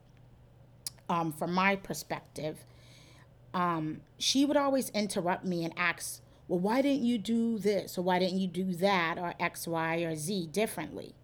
um, 1.11 1.33
from 1.33 1.53
my 1.53 1.77
perspective, 1.77 2.65
um, 3.53 4.01
she 4.19 4.47
would 4.47 4.57
always 4.57 4.89
interrupt 4.91 5.45
me 5.45 5.65
and 5.65 5.75
ask 5.77 6.23
well, 6.49 6.61
why 6.61 6.83
didn't 6.83 7.05
you 7.05 7.19
do 7.19 7.59
this 7.59 7.97
or 7.97 8.03
why 8.03 8.19
didn't 8.19 8.39
you 8.39 8.49
do 8.49 8.75
that 8.75 9.19
or 9.19 9.35
X, 9.41 9.67
Y, 9.67 9.97
or 9.99 10.15
Z 10.15 10.49
differently? 10.53 11.15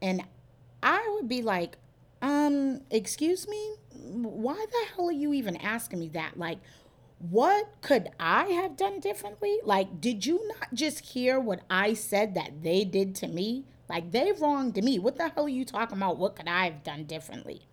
And 0.00 0.22
I 0.82 1.08
would 1.14 1.28
be 1.28 1.42
like, 1.42 1.76
um, 2.22 2.82
excuse 2.90 3.48
me? 3.48 3.74
Why 3.92 4.64
the 4.70 4.94
hell 4.94 5.08
are 5.08 5.12
you 5.12 5.32
even 5.32 5.56
asking 5.56 5.98
me 5.98 6.08
that? 6.10 6.38
Like, 6.38 6.58
what 7.18 7.68
could 7.80 8.10
I 8.20 8.44
have 8.46 8.76
done 8.76 9.00
differently? 9.00 9.58
Like, 9.64 10.00
did 10.00 10.24
you 10.24 10.46
not 10.46 10.72
just 10.72 11.00
hear 11.00 11.40
what 11.40 11.60
I 11.68 11.94
said 11.94 12.34
that 12.34 12.62
they 12.62 12.84
did 12.84 13.16
to 13.16 13.28
me? 13.28 13.64
Like, 13.88 14.12
they 14.12 14.32
wronged 14.32 14.82
me. 14.82 14.98
What 14.98 15.16
the 15.16 15.30
hell 15.30 15.46
are 15.46 15.48
you 15.48 15.64
talking 15.64 15.96
about? 15.96 16.18
What 16.18 16.36
could 16.36 16.46
I 16.46 16.66
have 16.66 16.84
done 16.84 17.04
differently? 17.04 17.67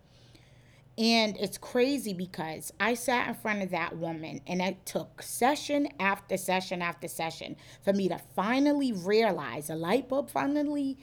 And 0.98 1.36
it's 1.36 1.58
crazy 1.58 2.14
because 2.14 2.72
I 2.80 2.94
sat 2.94 3.28
in 3.28 3.34
front 3.34 3.62
of 3.62 3.70
that 3.70 3.98
woman 3.98 4.40
and 4.46 4.62
it 4.62 4.86
took 4.86 5.22
session 5.22 5.88
after 6.00 6.38
session 6.38 6.80
after 6.80 7.06
session 7.06 7.56
for 7.84 7.92
me 7.92 8.08
to 8.08 8.18
finally 8.34 8.92
realize 8.92 9.68
a 9.68 9.74
light 9.74 10.08
bulb 10.08 10.30
finally, 10.30 10.96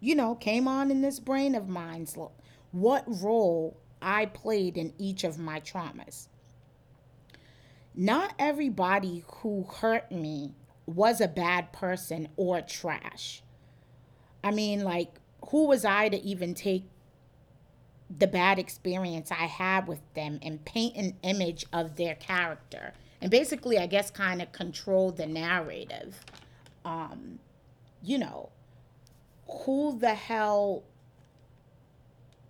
you 0.00 0.14
know, 0.14 0.34
came 0.34 0.68
on 0.68 0.90
in 0.90 1.00
this 1.00 1.18
brain 1.18 1.54
of 1.54 1.68
mine. 1.68 2.06
What 2.72 3.04
role 3.06 3.80
I 4.00 4.26
played 4.26 4.76
in 4.76 4.92
each 4.98 5.24
of 5.24 5.38
my 5.38 5.60
traumas. 5.60 6.28
Not 7.94 8.34
everybody 8.38 9.24
who 9.26 9.64
hurt 9.64 10.12
me 10.12 10.54
was 10.86 11.20
a 11.20 11.28
bad 11.28 11.72
person 11.72 12.28
or 12.36 12.60
trash. 12.60 13.42
I 14.44 14.52
mean, 14.52 14.84
like, 14.84 15.20
who 15.50 15.66
was 15.66 15.84
I 15.84 16.08
to 16.08 16.20
even 16.22 16.54
take 16.54 16.88
the 18.16 18.26
bad 18.26 18.58
experience 18.58 19.30
I 19.30 19.46
had 19.46 19.86
with 19.86 20.00
them 20.14 20.38
and 20.42 20.64
paint 20.64 20.96
an 20.96 21.16
image 21.22 21.66
of 21.72 21.96
their 21.96 22.14
character. 22.14 22.94
And 23.20 23.30
basically, 23.30 23.78
I 23.78 23.86
guess, 23.86 24.10
kind 24.10 24.40
of 24.40 24.52
control 24.52 25.10
the 25.10 25.26
narrative. 25.26 26.24
Um, 26.84 27.38
you 28.02 28.16
know, 28.18 28.50
who 29.46 29.98
the 29.98 30.14
hell, 30.14 30.84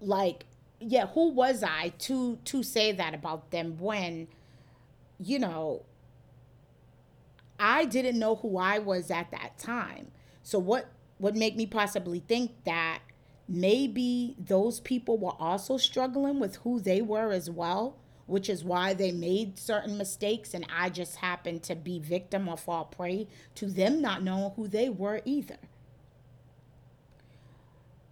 like, 0.01 0.45
yeah, 0.81 1.07
who 1.07 1.31
was 1.31 1.63
I 1.63 1.93
to 2.01 2.39
to 2.45 2.63
say 2.63 2.93
that 2.93 3.15
about 3.15 3.51
them 3.51 3.79
when, 3.79 4.29
you 5.19 5.39
know, 5.39 5.83
I 7.59 7.85
didn't 7.85 8.19
know 8.19 8.37
who 8.37 8.59
I 8.59 8.79
was 8.79 9.11
at 9.11 9.33
that 9.33 9.59
time. 9.59 10.13
So 10.43 10.59
what 10.59 10.89
would 11.19 11.37
make 11.37 11.57
me 11.57 11.67
possibly 11.67 12.21
think 12.21 12.53
that 12.65 13.01
maybe 13.49 14.37
those 14.39 14.81
people 14.81 15.17
were 15.19 15.37
also 15.39 15.77
struggling 15.77 16.39
with 16.39 16.57
who 16.57 16.81
they 16.81 17.01
were 17.01 17.33
as 17.33 17.49
well, 17.49 17.97
which 18.27 18.49
is 18.51 18.63
why 18.63 18.93
they 18.93 19.11
made 19.11 19.59
certain 19.59 19.97
mistakes 19.97 20.53
and 20.53 20.67
I 20.75 20.91
just 20.91 21.17
happened 21.17 21.63
to 21.65 21.75
be 21.75 21.99
victim 21.99 22.49
or 22.49 22.59
fall 22.59 22.85
prey 22.85 23.27
to 23.55 23.67
them 23.67 24.03
not 24.03 24.23
knowing 24.23 24.53
who 24.55 24.69
they 24.69 24.89
were 24.89 25.23
either. 25.25 25.59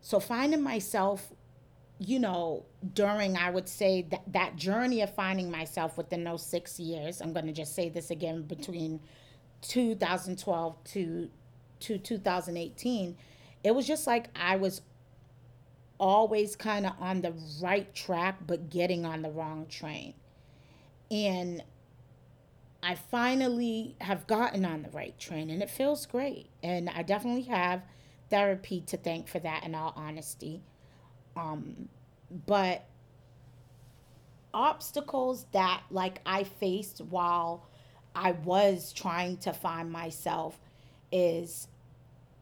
So 0.01 0.21
finding 0.21 0.63
myself 0.63 1.33
you 1.99 2.19
know, 2.19 2.65
during 2.95 3.37
I 3.37 3.51
would 3.51 3.69
say 3.69 4.03
that 4.11 4.23
that 4.33 4.57
journey 4.57 5.01
of 5.01 5.15
finding 5.15 5.51
myself 5.51 5.97
within 5.97 6.25
those 6.25 6.45
six 6.45 6.79
years, 6.79 7.21
I'm 7.21 7.33
going 7.33 7.47
to 7.47 7.53
just 7.53 7.75
say 7.75 7.89
this 7.89 8.11
again 8.11 8.43
between 8.43 9.01
2012 9.63 10.85
to 10.85 11.31
to 11.79 11.99
2018, 11.99 13.17
it 13.65 13.75
was 13.75 13.87
just 13.87 14.07
like 14.07 14.29
I 14.37 14.57
was 14.57 14.83
always 15.99 16.57
kind 16.57 16.87
of 16.87 16.93
on 17.01 17.23
the 17.23 17.33
right 17.61 17.93
track, 17.95 18.39
but 18.47 18.71
getting 18.71 19.05
on 19.05 19.23
the 19.23 19.31
wrong 19.31 19.67
train. 19.69 20.15
And 21.11 21.63
I 22.83 22.95
finally 22.95 23.97
have 24.01 24.27
gotten 24.27 24.65
on 24.65 24.83
the 24.83 24.91
right 24.91 25.19
train 25.19 25.51
and 25.51 25.63
it 25.63 25.71
feels 25.71 26.07
great. 26.07 26.51
And 26.63 26.89
I 26.91 27.03
definitely 27.03 27.43
have 27.43 27.83
therapy 28.31 28.81
to 28.83 28.97
thank 28.97 29.29
for 29.29 29.39
that 29.41 29.65
in 29.65 29.75
all 29.75 29.93
honesty. 29.97 30.63
Um, 31.37 31.89
but 32.47 32.85
obstacles 34.53 35.47
that 35.53 35.83
like 35.91 36.21
I 36.25 36.45
faced 36.45 37.01
while 37.01 37.67
I 38.15 38.33
was 38.33 38.93
trying 38.93 39.37
to 39.39 39.53
find 39.53 39.91
myself 39.91 40.59
is 41.13 41.69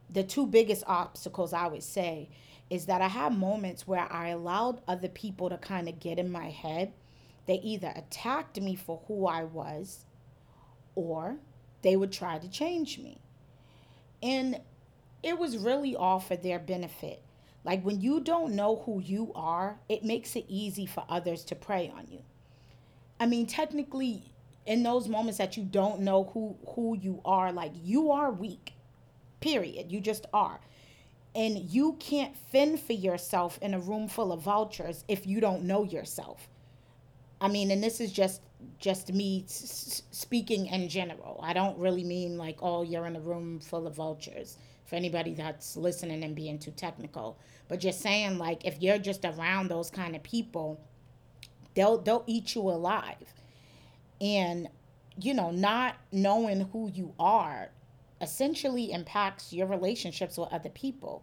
the 0.08 0.22
two 0.22 0.46
biggest 0.46 0.84
obstacles 0.86 1.52
I 1.52 1.66
would 1.66 1.82
say 1.82 2.28
is 2.70 2.86
that 2.86 3.02
I 3.02 3.08
have 3.08 3.36
moments 3.36 3.86
where 3.86 4.10
I 4.10 4.28
allowed 4.28 4.80
other 4.88 5.08
people 5.08 5.50
to 5.50 5.58
kind 5.58 5.88
of 5.88 6.00
get 6.00 6.18
in 6.18 6.30
my 6.30 6.50
head. 6.50 6.92
They 7.46 7.56
either 7.56 7.92
attacked 7.94 8.60
me 8.60 8.74
for 8.74 9.02
who 9.06 9.26
I 9.26 9.44
was 9.44 10.06
or 10.94 11.36
they 11.82 11.96
would 11.96 12.12
try 12.12 12.38
to 12.38 12.48
change 12.48 12.98
me. 12.98 13.18
And 14.22 14.60
it 15.22 15.38
was 15.38 15.58
really 15.58 15.94
all 15.94 16.20
for 16.20 16.36
their 16.36 16.58
benefit. 16.58 17.22
Like 17.64 17.82
when 17.82 18.00
you 18.00 18.20
don't 18.20 18.54
know 18.54 18.82
who 18.84 19.00
you 19.00 19.32
are, 19.34 19.78
it 19.88 20.04
makes 20.04 20.36
it 20.36 20.44
easy 20.48 20.86
for 20.86 21.04
others 21.08 21.44
to 21.46 21.54
prey 21.54 21.92
on 21.94 22.06
you. 22.10 22.20
I 23.18 23.26
mean, 23.26 23.46
technically, 23.46 24.32
in 24.66 24.82
those 24.82 25.08
moments 25.08 25.38
that 25.38 25.56
you 25.56 25.64
don't 25.64 26.00
know 26.00 26.24
who 26.32 26.56
who 26.74 26.96
you 26.96 27.20
are, 27.24 27.52
like 27.52 27.72
you 27.82 28.10
are 28.10 28.30
weak. 28.30 28.74
Period. 29.40 29.90
You 29.92 30.00
just 30.00 30.26
are. 30.32 30.60
And 31.34 31.58
you 31.58 31.94
can't 31.94 32.36
fend 32.36 32.80
for 32.80 32.92
yourself 32.92 33.58
in 33.60 33.74
a 33.74 33.78
room 33.80 34.08
full 34.08 34.32
of 34.32 34.40
vultures 34.42 35.04
if 35.08 35.26
you 35.26 35.40
don't 35.40 35.64
know 35.64 35.82
yourself. 35.84 36.48
I 37.40 37.48
mean, 37.48 37.70
and 37.70 37.82
this 37.82 38.00
is 38.00 38.12
just 38.12 38.40
just 38.78 39.12
me 39.12 39.44
s- 39.46 40.02
speaking 40.10 40.66
in 40.66 40.88
general. 40.88 41.38
I 41.42 41.52
don't 41.52 41.78
really 41.78 42.04
mean 42.04 42.38
like, 42.38 42.58
oh, 42.62 42.82
you're 42.82 43.06
in 43.06 43.16
a 43.16 43.20
room 43.20 43.60
full 43.60 43.86
of 43.86 43.94
vultures. 43.96 44.56
For 44.86 44.96
anybody 44.96 45.32
that's 45.34 45.76
listening 45.76 46.22
and 46.24 46.36
being 46.36 46.58
too 46.58 46.70
technical, 46.70 47.38
but 47.68 47.80
just 47.80 48.00
saying 48.02 48.36
like, 48.38 48.66
if 48.66 48.82
you're 48.82 48.98
just 48.98 49.24
around 49.24 49.68
those 49.68 49.90
kind 49.90 50.14
of 50.14 50.22
people, 50.22 50.78
they'll 51.74 51.98
they'll 51.98 52.24
eat 52.26 52.54
you 52.54 52.62
alive, 52.62 53.32
and 54.20 54.68
you 55.20 55.32
know, 55.34 55.50
not 55.50 55.96
knowing 56.12 56.60
who 56.72 56.90
you 56.92 57.14
are 57.18 57.70
essentially 58.24 58.90
impacts 58.90 59.52
your 59.52 59.68
relationships 59.68 60.36
with 60.36 60.52
other 60.52 60.70
people. 60.70 61.22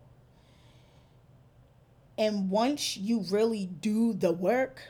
And 2.18 2.50
once 2.50 2.96
you 2.96 3.25
really 3.29 3.66
do 3.66 4.14
the 4.14 4.31
work, 4.31 4.81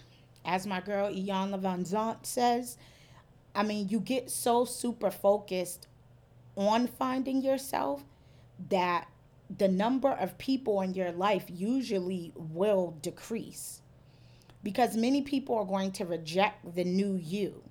as 0.45 0.67
my 0.67 0.82
girl 0.82 1.12
Iyanla 1.12 1.62
Vanzant 1.62 2.26
says, 2.26 2.78
I 3.56 3.63
mean, 3.63 3.89
you 3.89 4.00
get 4.00 4.30
so 4.30 4.65
super 4.65 5.10
focused 5.10 5.88
on 6.56 6.88
finding 6.88 7.41
yourself 7.41 8.04
that 8.69 9.08
the 9.58 9.67
number 9.67 10.10
of 10.10 10.38
people 10.38 10.82
in 10.82 10.93
your 10.93 11.12
life 11.12 11.45
usually 11.47 12.32
will 12.36 12.97
decrease 13.02 13.82
because 14.63 14.95
many 14.95 15.21
people 15.21 15.58
are 15.58 15.65
going 15.65 15.91
to 15.91 16.06
reject 16.06 16.76
the 16.76 16.84
new 16.84 17.15
you. 17.15 17.63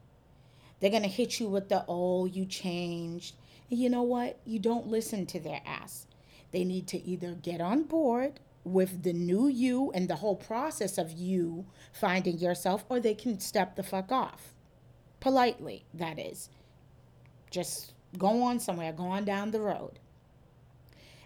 They're 0.80 0.90
going 0.90 1.02
to 1.02 1.08
hit 1.08 1.38
you 1.38 1.48
with 1.48 1.68
the, 1.68 1.84
oh, 1.88 2.24
you 2.26 2.46
changed. 2.46 3.34
And 3.70 3.78
you 3.78 3.88
know 3.88 4.02
what? 4.02 4.40
You 4.44 4.58
don't 4.58 4.88
listen 4.88 5.26
to 5.26 5.40
their 5.40 5.60
ass. 5.64 6.06
They 6.50 6.64
need 6.64 6.86
to 6.88 7.00
either 7.02 7.34
get 7.34 7.60
on 7.60 7.84
board 7.84 8.40
with 8.64 9.02
the 9.02 9.12
new 9.12 9.46
you 9.46 9.90
and 9.94 10.08
the 10.08 10.16
whole 10.16 10.36
process 10.36 10.98
of 10.98 11.12
you 11.12 11.64
finding 11.92 12.38
yourself, 12.38 12.84
or 12.88 13.00
they 13.00 13.14
can 13.14 13.40
step 13.40 13.76
the 13.76 13.82
fuck 13.82 14.12
off. 14.12 14.54
Politely, 15.20 15.84
that 15.94 16.18
is. 16.18 16.50
Just 17.50 17.94
go 18.18 18.42
on 18.42 18.58
somewhere, 18.60 18.92
go 18.92 19.04
on 19.04 19.24
down 19.24 19.50
the 19.50 19.60
road. 19.60 19.98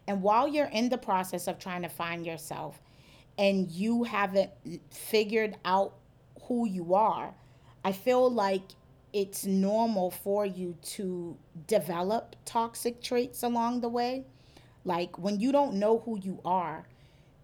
And 0.06 0.22
while 0.22 0.46
you're 0.46 0.66
in 0.66 0.90
the 0.90 0.98
process 0.98 1.48
of 1.48 1.58
trying 1.58 1.82
to 1.82 1.88
find 1.88 2.26
yourself 2.26 2.80
and 3.38 3.70
you 3.70 4.04
haven't 4.04 4.50
figured 4.90 5.56
out 5.64 5.94
who 6.42 6.68
you 6.68 6.94
are, 6.94 7.34
I 7.84 7.92
feel 7.92 8.30
like 8.30 8.62
it's 9.14 9.46
normal 9.46 10.10
for 10.10 10.44
you 10.44 10.76
to 10.82 11.36
develop 11.68 12.34
toxic 12.44 13.00
traits 13.00 13.44
along 13.44 13.80
the 13.80 13.88
way. 13.88 14.24
Like 14.84 15.16
when 15.18 15.38
you 15.38 15.52
don't 15.52 15.74
know 15.74 16.00
who 16.00 16.18
you 16.18 16.40
are, 16.44 16.88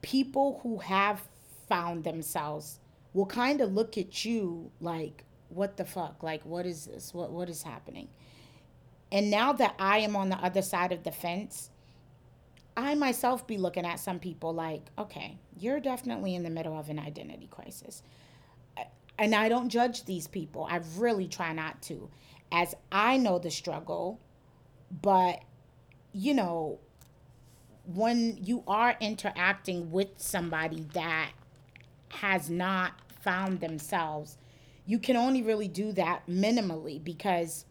people 0.02 0.58
who 0.64 0.78
have 0.78 1.22
found 1.68 2.02
themselves 2.02 2.80
will 3.14 3.24
kind 3.24 3.60
of 3.60 3.72
look 3.72 3.96
at 3.96 4.24
you 4.24 4.72
like, 4.80 5.24
what 5.48 5.76
the 5.76 5.84
fuck? 5.84 6.24
Like, 6.24 6.44
what 6.44 6.66
is 6.66 6.86
this? 6.86 7.14
What 7.14 7.30
what 7.30 7.48
is 7.48 7.62
happening? 7.62 8.08
And 9.12 9.30
now 9.30 9.52
that 9.52 9.74
I 9.78 9.98
am 9.98 10.16
on 10.16 10.28
the 10.28 10.36
other 10.36 10.62
side 10.62 10.90
of 10.90 11.04
the 11.04 11.12
fence, 11.12 11.70
I 12.76 12.96
myself 12.96 13.46
be 13.46 13.58
looking 13.58 13.86
at 13.86 14.00
some 14.00 14.18
people 14.18 14.52
like, 14.52 14.82
okay, 14.98 15.38
you're 15.56 15.80
definitely 15.80 16.34
in 16.34 16.42
the 16.42 16.50
middle 16.50 16.76
of 16.76 16.88
an 16.88 16.98
identity 16.98 17.48
crisis. 17.48 18.02
And 19.20 19.34
I 19.34 19.50
don't 19.50 19.68
judge 19.68 20.04
these 20.04 20.26
people. 20.26 20.66
I 20.68 20.80
really 20.96 21.28
try 21.28 21.52
not 21.52 21.82
to, 21.82 22.08
as 22.50 22.74
I 22.90 23.18
know 23.18 23.38
the 23.38 23.50
struggle. 23.50 24.18
But, 25.02 25.42
you 26.14 26.32
know, 26.32 26.78
when 27.84 28.38
you 28.42 28.64
are 28.66 28.96
interacting 28.98 29.90
with 29.90 30.08
somebody 30.16 30.86
that 30.94 31.32
has 32.08 32.48
not 32.48 32.94
found 33.20 33.60
themselves, 33.60 34.38
you 34.86 34.98
can 34.98 35.16
only 35.16 35.42
really 35.42 35.68
do 35.68 35.92
that 35.92 36.26
minimally 36.26 37.02
because 37.04 37.66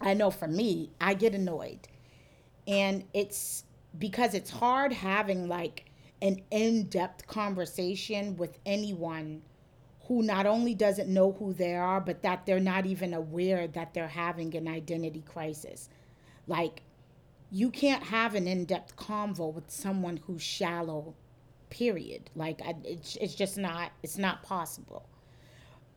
I 0.00 0.14
know 0.14 0.30
for 0.30 0.46
me, 0.46 0.90
I 1.00 1.14
get 1.14 1.34
annoyed. 1.34 1.88
And 2.68 3.02
it's 3.12 3.64
because 3.98 4.32
it's 4.32 4.50
hard 4.50 4.92
having 4.92 5.48
like 5.48 5.86
an 6.22 6.40
in 6.52 6.84
depth 6.84 7.26
conversation 7.26 8.36
with 8.36 8.58
anyone 8.64 9.42
who 10.08 10.22
not 10.22 10.46
only 10.46 10.74
doesn't 10.74 11.08
know 11.08 11.32
who 11.32 11.52
they 11.52 11.74
are, 11.74 12.00
but 12.00 12.22
that 12.22 12.44
they're 12.44 12.60
not 12.60 12.86
even 12.86 13.14
aware 13.14 13.68
that 13.68 13.94
they're 13.94 14.08
having 14.08 14.54
an 14.56 14.66
identity 14.66 15.22
crisis. 15.26 15.88
Like, 16.46 16.82
you 17.50 17.70
can't 17.70 18.02
have 18.02 18.34
an 18.34 18.48
in 18.48 18.64
depth 18.64 18.96
convo 18.96 19.52
with 19.52 19.70
someone 19.70 20.16
who's 20.16 20.42
shallow, 20.42 21.14
period. 21.70 22.30
Like, 22.34 22.60
it's, 22.84 23.16
it's 23.16 23.34
just 23.34 23.58
not, 23.58 23.92
it's 24.02 24.18
not 24.18 24.42
possible. 24.42 25.06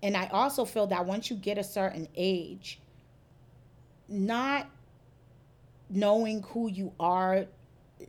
And 0.04 0.16
I 0.16 0.28
also 0.28 0.66
feel 0.66 0.88
that 0.88 1.06
once 1.06 1.30
you 1.32 1.36
get 1.36 1.58
a 1.58 1.64
certain 1.64 2.08
age, 2.16 2.80
not 4.08 4.70
knowing 5.90 6.44
who 6.44 6.70
you 6.70 6.94
are 7.00 7.46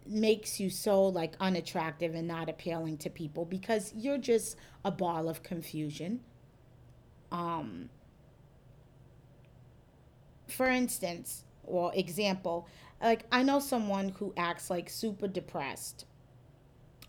makes 0.06 0.60
you 0.60 0.70
so 0.70 1.04
like 1.04 1.34
unattractive 1.40 2.14
and 2.14 2.28
not 2.28 2.48
appealing 2.48 2.98
to 2.98 3.10
people 3.10 3.44
because 3.44 3.92
you're 3.96 4.18
just 4.18 4.56
a 4.84 4.90
ball 4.90 5.28
of 5.28 5.42
confusion. 5.42 6.20
Um 7.32 7.90
for 10.48 10.66
instance, 10.66 11.44
or 11.64 11.92
example, 11.94 12.68
like 13.02 13.24
I 13.32 13.42
know 13.42 13.58
someone 13.58 14.10
who 14.10 14.32
acts 14.36 14.70
like 14.70 14.88
super 14.88 15.28
depressed 15.28 16.06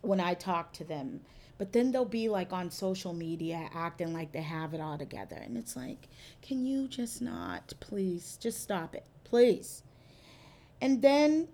when 0.01 0.19
I 0.19 0.33
talk 0.33 0.73
to 0.73 0.83
them, 0.83 1.21
but 1.57 1.73
then 1.73 1.91
they'll 1.91 2.05
be 2.05 2.29
like 2.29 2.53
on 2.53 2.69
social 2.69 3.13
media 3.13 3.69
acting 3.73 4.13
like 4.13 4.31
they 4.31 4.41
have 4.41 4.73
it 4.73 4.81
all 4.81 4.97
together. 4.97 5.37
And 5.37 5.57
it's 5.57 5.75
like, 5.75 6.07
can 6.41 6.65
you 6.65 6.87
just 6.87 7.21
not, 7.21 7.73
please, 7.79 8.37
just 8.39 8.61
stop 8.61 8.95
it, 8.95 9.05
please. 9.23 9.83
And 10.81 11.01
then 11.01 11.47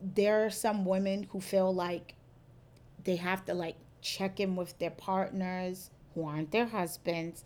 there 0.00 0.44
are 0.44 0.50
some 0.50 0.84
women 0.84 1.24
who 1.30 1.40
feel 1.40 1.74
like 1.74 2.14
they 3.04 3.16
have 3.16 3.44
to 3.46 3.54
like 3.54 3.76
check 4.00 4.40
in 4.40 4.56
with 4.56 4.78
their 4.78 4.90
partners 4.90 5.90
who 6.14 6.26
aren't 6.26 6.50
their 6.50 6.66
husbands. 6.66 7.44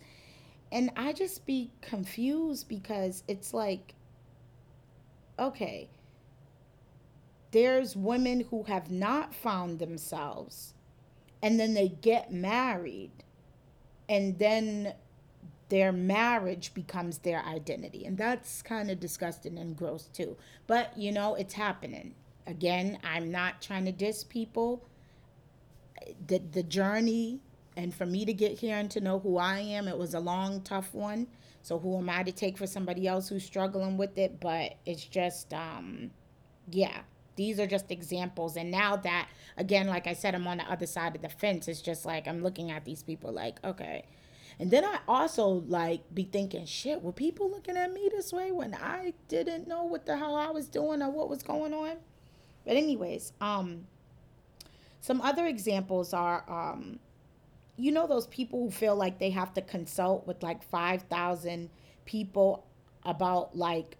And 0.71 0.91
I 0.95 1.13
just 1.13 1.45
be 1.45 1.71
confused 1.81 2.67
because 2.67 3.23
it's 3.27 3.53
like, 3.53 3.95
okay, 5.37 5.89
there's 7.51 7.95
women 7.95 8.41
who 8.51 8.63
have 8.63 8.91
not 8.91 9.33
found 9.33 9.79
themselves 9.79 10.73
and 11.41 11.59
then 11.59 11.73
they 11.73 11.87
get 11.87 12.31
married 12.31 13.11
and 14.07 14.37
then 14.37 14.93
their 15.69 15.91
marriage 15.91 16.73
becomes 16.73 17.19
their 17.19 17.43
identity. 17.45 18.05
And 18.05 18.17
that's 18.17 18.61
kind 18.61 18.89
of 18.89 18.99
disgusting 18.99 19.57
and 19.57 19.77
gross 19.77 20.07
too. 20.07 20.35
But 20.67 20.97
you 20.97 21.11
know, 21.11 21.35
it's 21.35 21.53
happening. 21.53 22.15
Again, 22.49 22.99
I'm 23.05 23.31
not 23.31 23.61
trying 23.61 23.85
to 23.85 23.93
diss 23.93 24.25
people. 24.25 24.83
the 26.27 26.39
the 26.39 26.63
journey 26.63 27.41
and 27.77 27.93
for 27.95 28.05
me 28.05 28.25
to 28.25 28.33
get 28.33 28.59
here 28.59 28.77
and 28.77 28.91
to 28.91 29.01
know 29.01 29.19
who 29.19 29.37
I 29.37 29.59
am, 29.59 29.87
it 29.87 29.97
was 29.97 30.13
a 30.15 30.19
long, 30.21 30.61
tough 30.61 30.93
one. 30.93 31.27
So 31.61 31.79
who 31.79 31.97
am 31.97 32.09
I 32.09 32.23
to 32.23 32.31
take 32.33 32.57
for 32.57 32.67
somebody 32.67 33.07
else 33.07 33.29
who's 33.29 33.45
struggling 33.45 33.97
with 33.97 34.17
it? 34.17 34.39
But 34.41 34.75
it's 34.85 35.05
just, 35.05 35.53
um, 35.53 36.11
yeah, 36.71 37.01
these 37.37 37.59
are 37.59 37.67
just 37.67 37.91
examples. 37.91 38.57
And 38.57 38.71
now 38.71 38.97
that, 38.97 39.29
again, 39.57 39.87
like 39.87 40.07
I 40.07 40.13
said, 40.13 40.35
I'm 40.35 40.47
on 40.47 40.57
the 40.57 40.71
other 40.71 40.87
side 40.87 41.15
of 41.15 41.21
the 41.23 41.29
fence. 41.29 41.67
It's 41.69 41.81
just 41.81 42.05
like 42.05 42.27
I'm 42.27 42.43
looking 42.43 42.71
at 42.71 42.85
these 42.85 43.03
people 43.03 43.31
like, 43.33 43.59
okay. 43.63 44.05
And 44.59 44.71
then 44.71 44.85
I 44.85 44.99
also 45.07 45.47
like 45.47 46.01
be 46.13 46.23
thinking, 46.25 46.65
shit, 46.65 47.01
were 47.03 47.13
people 47.13 47.49
looking 47.49 47.77
at 47.77 47.93
me 47.93 48.09
this 48.11 48.33
way 48.33 48.51
when 48.51 48.75
I 48.75 49.13
didn't 49.29 49.67
know 49.67 49.83
what 49.83 50.05
the 50.05 50.17
hell 50.17 50.35
I 50.35 50.49
was 50.51 50.67
doing 50.67 51.01
or 51.01 51.09
what 51.11 51.29
was 51.29 51.43
going 51.43 51.73
on? 51.73 51.97
But 52.65 52.75
anyways, 52.75 53.33
um, 53.41 53.87
some 54.99 55.21
other 55.21 55.45
examples 55.45 56.13
are 56.13 56.43
um, 56.47 56.99
you 57.77 57.91
know 57.91 58.07
those 58.07 58.27
people 58.27 58.59
who 58.59 58.71
feel 58.71 58.95
like 58.95 59.19
they 59.19 59.29
have 59.29 59.53
to 59.53 59.61
consult 59.61 60.27
with 60.27 60.43
like 60.43 60.61
5,000 60.63 61.69
people 62.05 62.65
about 63.03 63.55
like 63.55 63.95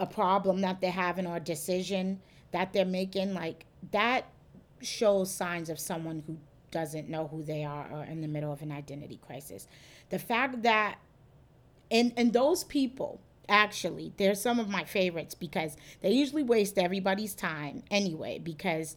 a 0.00 0.06
problem 0.06 0.62
that 0.62 0.80
they're 0.80 0.90
having 0.90 1.26
or 1.26 1.36
a 1.36 1.40
decision 1.40 2.20
that 2.52 2.72
they're 2.72 2.84
making? 2.84 3.34
Like 3.34 3.66
that 3.92 4.26
shows 4.80 5.30
signs 5.30 5.68
of 5.68 5.78
someone 5.78 6.22
who 6.26 6.38
doesn't 6.70 7.08
know 7.08 7.28
who 7.28 7.42
they 7.42 7.64
are 7.64 7.88
or 7.92 8.04
in 8.04 8.20
the 8.20 8.28
middle 8.28 8.52
of 8.52 8.62
an 8.62 8.72
identity 8.72 9.18
crisis. 9.26 9.66
The 10.10 10.18
fact 10.18 10.62
that 10.62 10.98
and 11.90 12.12
and 12.16 12.32
those 12.32 12.64
people 12.64 13.20
actually 13.48 14.12
they're 14.16 14.34
some 14.34 14.58
of 14.58 14.68
my 14.68 14.84
favorites 14.84 15.34
because 15.34 15.76
they 16.00 16.10
usually 16.10 16.42
waste 16.42 16.78
everybody's 16.78 17.34
time 17.34 17.82
anyway 17.90 18.38
because 18.38 18.96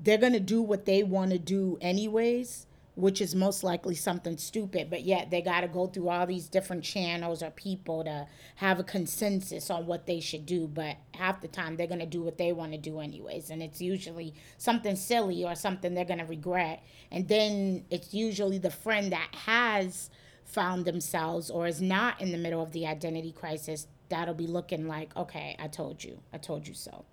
they're 0.00 0.18
going 0.18 0.32
to 0.32 0.40
do 0.40 0.60
what 0.62 0.84
they 0.84 1.02
want 1.02 1.30
to 1.30 1.38
do 1.38 1.78
anyways 1.80 2.66
which 2.96 3.20
is 3.20 3.34
most 3.34 3.64
likely 3.64 3.94
something 3.94 4.36
stupid. 4.36 4.88
But 4.88 5.02
yet 5.02 5.30
they 5.30 5.42
got 5.42 5.62
to 5.62 5.68
go 5.68 5.86
through 5.86 6.08
all 6.08 6.26
these 6.26 6.48
different 6.48 6.84
channels 6.84 7.42
or 7.42 7.50
people 7.50 8.04
to 8.04 8.26
have 8.56 8.78
a 8.78 8.84
consensus 8.84 9.70
on 9.70 9.86
what 9.86 10.06
they 10.06 10.20
should 10.20 10.46
do. 10.46 10.68
But 10.68 10.96
half 11.14 11.40
the 11.40 11.48
time 11.48 11.76
they're 11.76 11.86
going 11.86 12.00
to 12.00 12.06
do 12.06 12.22
what 12.22 12.38
they 12.38 12.52
want 12.52 12.72
to 12.72 12.78
do 12.78 13.00
anyways. 13.00 13.50
And 13.50 13.62
it's 13.62 13.80
usually 13.80 14.34
something 14.58 14.96
silly 14.96 15.44
or 15.44 15.54
something 15.54 15.94
they're 15.94 16.04
going 16.04 16.20
to 16.20 16.24
regret. 16.24 16.82
And 17.10 17.26
then 17.28 17.84
it's 17.90 18.14
usually 18.14 18.58
the 18.58 18.70
friend 18.70 19.12
that 19.12 19.28
has 19.32 20.10
found 20.44 20.84
themselves 20.84 21.50
or 21.50 21.66
is 21.66 21.80
not 21.80 22.20
in 22.20 22.32
the 22.32 22.38
middle 22.38 22.62
of 22.62 22.72
the 22.72 22.86
identity 22.86 23.32
crisis 23.32 23.86
that'll 24.08 24.34
be 24.34 24.46
looking 24.46 24.86
like 24.86 25.16
okay 25.16 25.56
i 25.58 25.66
told 25.66 26.04
you 26.04 26.20
i 26.32 26.38
told 26.38 26.66
you 26.68 26.74
so 26.74 27.04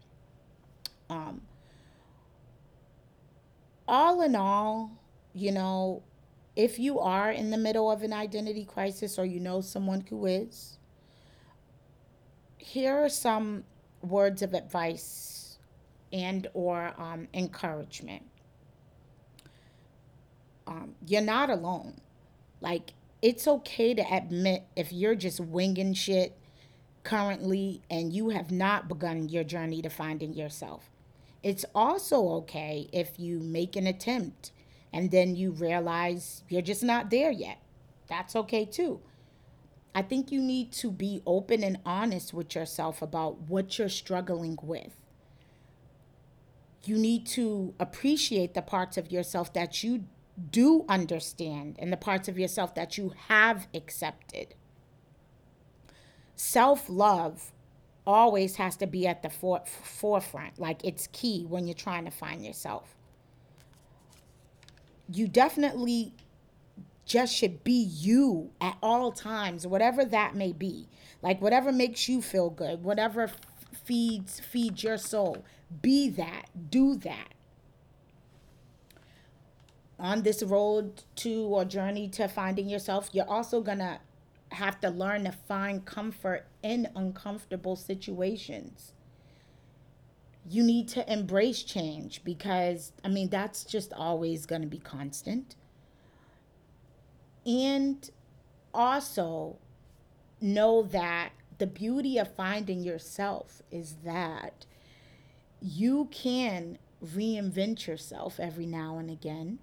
um 1.10 1.42
all 3.92 4.22
in 4.22 4.36
all, 4.36 4.90
you 5.34 5.52
know, 5.52 6.02
if 6.56 6.80
you 6.80 7.00
are 7.00 7.30
in 7.30 7.52
the 7.52 7.58
middle 7.58 7.92
of 7.92 8.04
an 8.04 8.14
identity 8.14 8.66
crisis 8.66 9.20
or 9.20 9.26
you 9.26 9.40
know 9.40 9.60
someone 9.60 10.02
who 10.10 10.26
is, 10.26 10.78
here 12.58 13.04
are 13.04 13.10
some 13.10 13.66
words 14.02 14.42
of 14.42 14.54
advice 14.54 15.58
and 16.14 16.48
or 16.54 16.94
um, 16.98 17.28
encouragement. 17.34 18.24
Um, 20.66 20.96
you're 21.06 21.22
not 21.22 21.50
alone. 21.50 21.96
Like 22.62 22.94
it's 23.22 23.48
okay 23.48 23.94
to 23.94 24.02
admit 24.02 24.64
if 24.76 24.92
you're 24.92 25.16
just 25.16 25.40
winging 25.40 25.94
shit 25.94 26.38
currently 27.04 27.82
and 27.90 28.14
you 28.14 28.30
have 28.30 28.52
not 28.52 28.88
begun 28.88 29.30
your 29.30 29.44
journey 29.44 29.82
to 29.82 29.90
finding 29.90 30.34
yourself. 30.34 30.90
It's 31.44 31.66
also 31.74 32.28
okay 32.30 32.90
if 32.92 33.20
you 33.20 33.40
make 33.40 33.76
an 33.76 33.88
attempt 33.88 34.52
and 34.94 35.12
then 35.12 35.36
you 35.36 35.52
realize 35.52 36.44
you're 36.50 36.62
just 36.62 36.84
not 36.84 37.10
there 37.10 37.32
yet. 37.32 37.60
That's 38.08 38.36
okay 38.36 38.66
too. 38.66 39.02
I 39.94 40.02
think 40.02 40.32
you 40.32 40.42
need 40.42 40.72
to 40.74 40.92
be 40.92 41.22
open 41.26 41.64
and 41.64 41.80
honest 41.86 42.34
with 42.34 42.56
yourself 42.56 43.02
about 43.02 43.42
what 43.42 43.78
you're 43.78 43.90
struggling 43.90 44.58
with. 44.62 44.96
You 46.84 46.98
need 46.98 47.28
to 47.28 47.74
appreciate 47.80 48.54
the 48.54 48.62
parts 48.62 48.98
of 48.98 49.12
yourself 49.12 49.54
that 49.54 49.84
you 49.84 50.06
do 50.50 50.86
understand 50.88 51.76
and 51.80 51.92
the 51.92 51.98
parts 51.98 52.28
of 52.28 52.40
yourself 52.40 52.76
that 52.76 52.98
you 52.98 53.14
have 53.28 53.68
accepted. 53.74 54.56
Self 56.36 56.90
love 56.90 57.52
always 58.06 58.56
has 58.56 58.76
to 58.78 58.88
be 58.88 59.06
at 59.08 59.22
the 59.22 59.30
for- 59.30 59.64
forefront. 59.66 60.60
Like 60.60 60.84
it's 60.84 61.08
key 61.12 61.46
when 61.48 61.68
you're 61.68 61.76
trying 61.76 62.06
to 62.06 62.12
find 62.12 62.46
yourself. 62.46 62.96
You 65.12 65.28
definitely 65.28 66.14
just 67.06 67.36
should 67.36 67.64
be 67.64 67.74
you 67.74 68.52
at 68.62 68.78
all 68.82 69.12
times, 69.12 69.68
whatever 69.68 70.06
that 70.06 70.36
may 70.36 70.54
be. 70.54 70.88
Like 71.22 71.42
whatever 71.42 71.72
makes 71.72 72.08
you 72.08 72.22
feel 72.22 72.50
good, 72.50 72.84
whatever 72.84 73.30
feeds 73.84 74.40
feeds 74.40 74.84
your 74.84 74.98
soul. 74.98 75.44
Be 75.82 76.10
that. 76.10 76.46
Do 76.70 76.96
that. 76.96 77.34
On 80.02 80.24
this 80.24 80.42
road 80.42 81.04
to 81.18 81.44
or 81.44 81.64
journey 81.64 82.10
to 82.10 82.28
finding 82.28 82.68
yourself, 82.68 83.12
you're 83.14 83.30
also 83.30 83.62
going 83.62 83.78
to 83.78 84.00
have 84.50 84.82
to 84.82 84.90
learn 84.90 85.26
to 85.26 85.32
find 85.32 85.86
comfort 85.86 86.48
in 86.64 86.90
uncomfortable 86.96 87.76
situations. 87.76 88.94
You 90.50 90.64
need 90.64 90.88
to 90.90 91.12
embrace 91.12 91.62
change 91.62 92.24
because, 92.24 92.94
I 93.06 93.10
mean, 93.10 93.30
that's 93.30 93.64
just 93.64 93.94
always 93.94 94.48
going 94.48 94.64
to 94.64 94.68
be 94.68 94.80
constant. 94.80 95.56
And 97.46 98.10
also 98.74 99.58
know 100.42 100.82
that 100.82 101.30
the 101.60 101.68
beauty 101.68 102.18
of 102.18 102.34
finding 102.34 102.82
yourself 102.82 103.62
is 103.70 103.98
that 104.04 104.66
you 105.62 106.10
can 106.12 106.80
reinvent 107.06 107.86
yourself 107.86 108.40
every 108.40 108.66
now 108.66 108.98
and 108.98 109.12
again. 109.12 109.60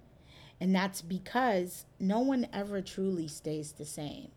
And 0.61 0.75
that's 0.75 1.01
because 1.01 1.85
no 1.99 2.19
one 2.19 2.47
ever 2.51 2.81
truly 2.81 3.27
stays 3.27 3.71
the 3.73 3.85
same 3.85 4.29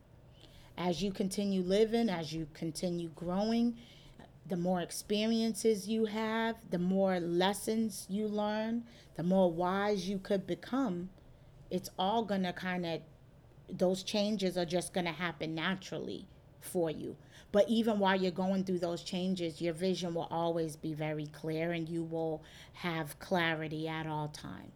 as 0.76 1.02
you 1.02 1.12
continue 1.12 1.62
living, 1.62 2.08
as 2.08 2.32
you 2.32 2.48
continue 2.54 3.11
growing, 3.14 3.76
the 4.46 4.56
more 4.56 4.80
experiences 4.80 5.88
you 5.88 6.06
have, 6.06 6.56
the 6.70 6.78
more 6.78 7.20
lessons 7.20 8.06
you 8.08 8.26
learn, 8.26 8.85
the 9.16 9.22
more 9.22 9.50
wise 9.50 10.08
you 10.08 10.18
could 10.18 10.46
become. 10.46 11.11
It's 11.70 11.90
all 11.98 12.24
going 12.24 12.42
to 12.42 12.52
kind 12.52 12.85
of, 12.85 13.00
those 13.68 14.02
changes 14.02 14.58
are 14.58 14.64
just 14.64 14.92
going 14.92 15.06
to 15.06 15.12
happen 15.12 15.54
naturally 15.54 16.26
for 16.61 16.90
you. 16.90 17.16
But 17.52 17.68
even 17.68 17.98
while 17.98 18.20
you're 18.20 18.32
going 18.32 18.64
through 18.64 18.80
those 18.80 19.02
changes, 19.02 19.61
your 19.61 19.74
vision 19.74 20.14
will 20.14 20.28
always 20.30 20.74
be 20.74 20.94
very 20.94 21.26
clear 21.26 21.72
and 21.72 21.88
you 21.88 22.02
will 22.02 22.42
have 22.72 23.18
clarity 23.18 23.88
at 23.88 24.06
all 24.06 24.28
times. 24.28 24.72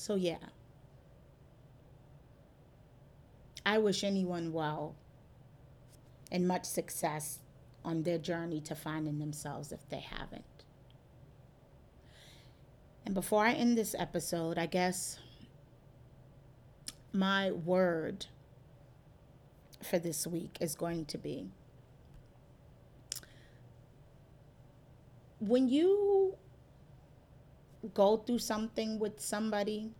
So, 0.00 0.14
yeah. 0.14 0.38
I 3.66 3.76
wish 3.76 4.02
anyone 4.02 4.50
well 4.50 4.94
and 6.32 6.48
much 6.48 6.64
success 6.64 7.40
on 7.84 8.04
their 8.04 8.16
journey 8.16 8.62
to 8.62 8.74
finding 8.74 9.18
themselves 9.18 9.72
if 9.72 9.86
they 9.90 10.00
haven't. 10.00 10.64
And 13.04 13.14
before 13.14 13.44
I 13.44 13.52
end 13.52 13.76
this 13.76 13.94
episode, 13.98 14.56
I 14.56 14.64
guess 14.64 15.18
my 17.12 17.50
word 17.50 18.24
for 19.82 19.98
this 19.98 20.26
week 20.26 20.56
is 20.62 20.74
going 20.74 21.04
to 21.04 21.18
be 21.18 21.50
when 25.40 25.68
you 25.68 26.38
go 27.88 28.18
through 28.18 28.38
something 28.38 28.98
with 28.98 29.20
somebody 29.20 29.90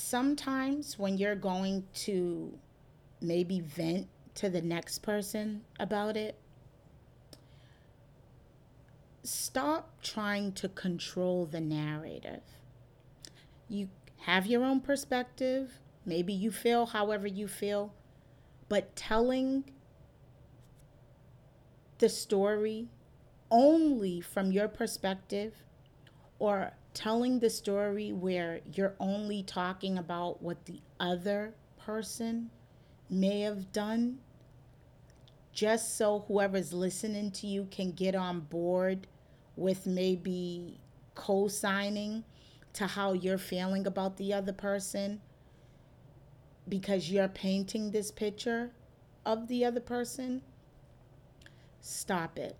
sometimes 0.00 0.98
when 0.98 1.18
you're 1.18 1.36
going 1.36 1.84
to 1.92 2.58
maybe 3.20 3.60
vent 3.60 4.08
to 4.34 4.48
the 4.48 4.62
next 4.62 5.00
person 5.00 5.62
about 5.78 6.16
it, 6.16 6.36
stop 9.22 10.00
trying 10.02 10.52
to 10.52 10.68
control 10.68 11.46
the 11.46 11.60
narrative. 11.60 12.42
You 13.68 13.88
have 14.22 14.46
your 14.46 14.64
own 14.64 14.80
perspective. 14.80 15.80
Maybe 16.06 16.32
you 16.32 16.50
feel 16.50 16.86
however 16.86 17.26
you 17.26 17.46
feel, 17.46 17.92
but 18.68 18.96
telling 18.96 19.64
the 21.98 22.08
story 22.08 22.88
only 23.50 24.20
from 24.20 24.52
your 24.52 24.68
perspective 24.68 25.54
or 26.38 26.72
telling 26.94 27.40
the 27.40 27.50
story 27.50 28.12
where 28.12 28.60
you're 28.72 28.94
only 28.98 29.42
talking 29.42 29.98
about 29.98 30.42
what 30.42 30.64
the 30.66 30.80
other 30.98 31.54
person 31.78 32.50
may 33.08 33.40
have 33.40 33.72
done 33.72 34.18
just 35.52 35.96
so 35.96 36.24
whoever's 36.28 36.72
listening 36.72 37.30
to 37.30 37.46
you 37.46 37.66
can 37.70 37.92
get 37.92 38.14
on 38.14 38.40
board 38.40 39.06
with 39.56 39.86
maybe 39.86 40.78
co 41.14 41.48
signing 41.48 42.24
to 42.72 42.86
how 42.86 43.12
you're 43.12 43.38
feeling 43.38 43.86
about 43.86 44.16
the 44.16 44.32
other 44.32 44.52
person 44.52 45.20
because 46.68 47.10
you're 47.10 47.28
painting 47.28 47.90
this 47.90 48.10
picture 48.10 48.70
of 49.26 49.48
the 49.48 49.64
other 49.64 49.80
person, 49.80 50.42
stop 51.80 52.38
it. 52.38 52.56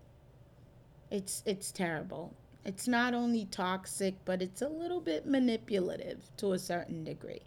It's 1.11 1.43
it's 1.45 1.71
terrible. 1.71 2.33
It's 2.65 2.87
not 2.87 3.13
only 3.13 3.45
toxic, 3.45 4.15
but 4.25 4.41
it's 4.41 4.61
a 4.61 4.69
little 4.69 5.01
bit 5.01 5.25
manipulative 5.25 6.29
to 6.37 6.53
a 6.53 6.59
certain 6.59 7.03
degree. 7.03 7.41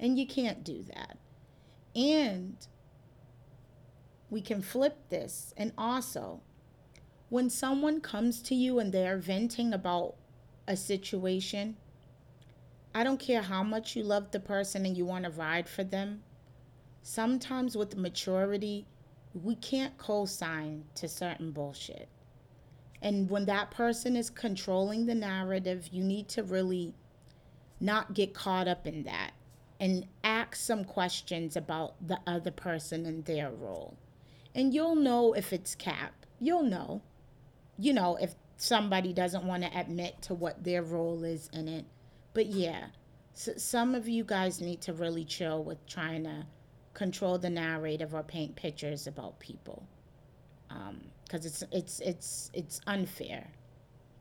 And 0.00 0.18
you 0.18 0.26
can't 0.26 0.64
do 0.64 0.82
that. 0.94 1.18
And 1.94 2.56
we 4.30 4.40
can 4.40 4.60
flip 4.60 4.98
this 5.10 5.54
and 5.56 5.72
also 5.78 6.40
when 7.28 7.50
someone 7.50 8.00
comes 8.00 8.40
to 8.42 8.54
you 8.54 8.78
and 8.78 8.92
they're 8.92 9.18
venting 9.18 9.72
about 9.72 10.14
a 10.66 10.76
situation, 10.76 11.76
I 12.94 13.02
don't 13.02 13.18
care 13.18 13.42
how 13.42 13.62
much 13.62 13.96
you 13.96 14.02
love 14.02 14.30
the 14.30 14.40
person 14.40 14.86
and 14.86 14.96
you 14.96 15.04
want 15.04 15.24
to 15.24 15.30
ride 15.30 15.68
for 15.68 15.82
them. 15.84 16.22
Sometimes 17.02 17.76
with 17.76 17.96
maturity, 17.96 18.86
we 19.34 19.56
can't 19.56 19.98
co 19.98 20.26
sign 20.26 20.84
to 20.94 21.08
certain 21.08 21.50
bullshit. 21.50 22.08
And 23.04 23.28
when 23.28 23.44
that 23.44 23.70
person 23.70 24.16
is 24.16 24.30
controlling 24.30 25.04
the 25.04 25.14
narrative, 25.14 25.90
you 25.92 26.02
need 26.02 26.26
to 26.30 26.42
really 26.42 26.94
not 27.78 28.14
get 28.14 28.32
caught 28.32 28.66
up 28.66 28.86
in 28.86 29.02
that 29.02 29.32
and 29.78 30.06
ask 30.24 30.56
some 30.56 30.84
questions 30.84 31.54
about 31.54 31.94
the 32.04 32.18
other 32.26 32.50
person 32.50 33.04
and 33.04 33.22
their 33.26 33.50
role. 33.50 33.98
And 34.54 34.72
you'll 34.72 34.96
know 34.96 35.34
if 35.34 35.52
it's 35.52 35.74
cap. 35.74 36.14
You'll 36.40 36.62
know. 36.62 37.02
You 37.76 37.92
know, 37.92 38.16
if 38.16 38.34
somebody 38.56 39.12
doesn't 39.12 39.44
want 39.44 39.64
to 39.64 39.78
admit 39.78 40.22
to 40.22 40.34
what 40.34 40.64
their 40.64 40.82
role 40.82 41.24
is 41.24 41.50
in 41.52 41.68
it. 41.68 41.84
But 42.32 42.46
yeah, 42.46 42.86
so 43.34 43.52
some 43.58 43.94
of 43.94 44.08
you 44.08 44.24
guys 44.24 44.62
need 44.62 44.80
to 44.82 44.94
really 44.94 45.26
chill 45.26 45.62
with 45.62 45.84
trying 45.86 46.24
to 46.24 46.46
control 46.94 47.36
the 47.36 47.50
narrative 47.50 48.14
or 48.14 48.22
paint 48.22 48.56
pictures 48.56 49.06
about 49.06 49.38
people 49.40 49.86
um, 50.70 51.00
because 51.24 51.44
it's 51.46 51.64
it's 51.72 52.00
it's 52.00 52.50
it's 52.54 52.80
unfair. 52.86 53.48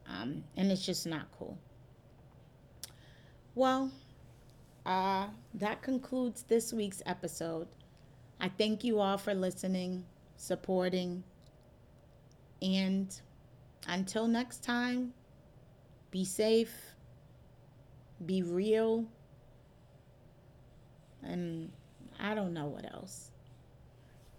Um, 0.08 0.44
and 0.58 0.72
it's 0.72 0.86
just 0.86 1.08
not 1.08 1.28
cool. 1.38 1.58
Well 3.56 3.92
uh, 4.86 5.28
that 5.54 5.82
concludes 5.82 6.44
this 6.44 6.74
week's 6.74 7.02
episode. 7.06 7.68
I 8.40 8.50
thank 8.50 8.84
you 8.84 9.00
all 9.00 9.18
for 9.18 9.34
listening 9.34 10.06
supporting 10.36 11.24
and 12.62 13.18
until 13.88 14.28
next 14.28 14.64
time 14.64 15.14
be 16.12 16.26
safe 16.26 16.74
be 18.26 18.42
real 18.42 19.06
and 21.22 21.72
I 22.20 22.36
don't 22.36 22.54
know 22.54 22.66
what 22.66 22.92
else. 22.94 23.32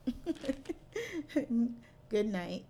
Good 2.15 2.31
night. 2.31 2.65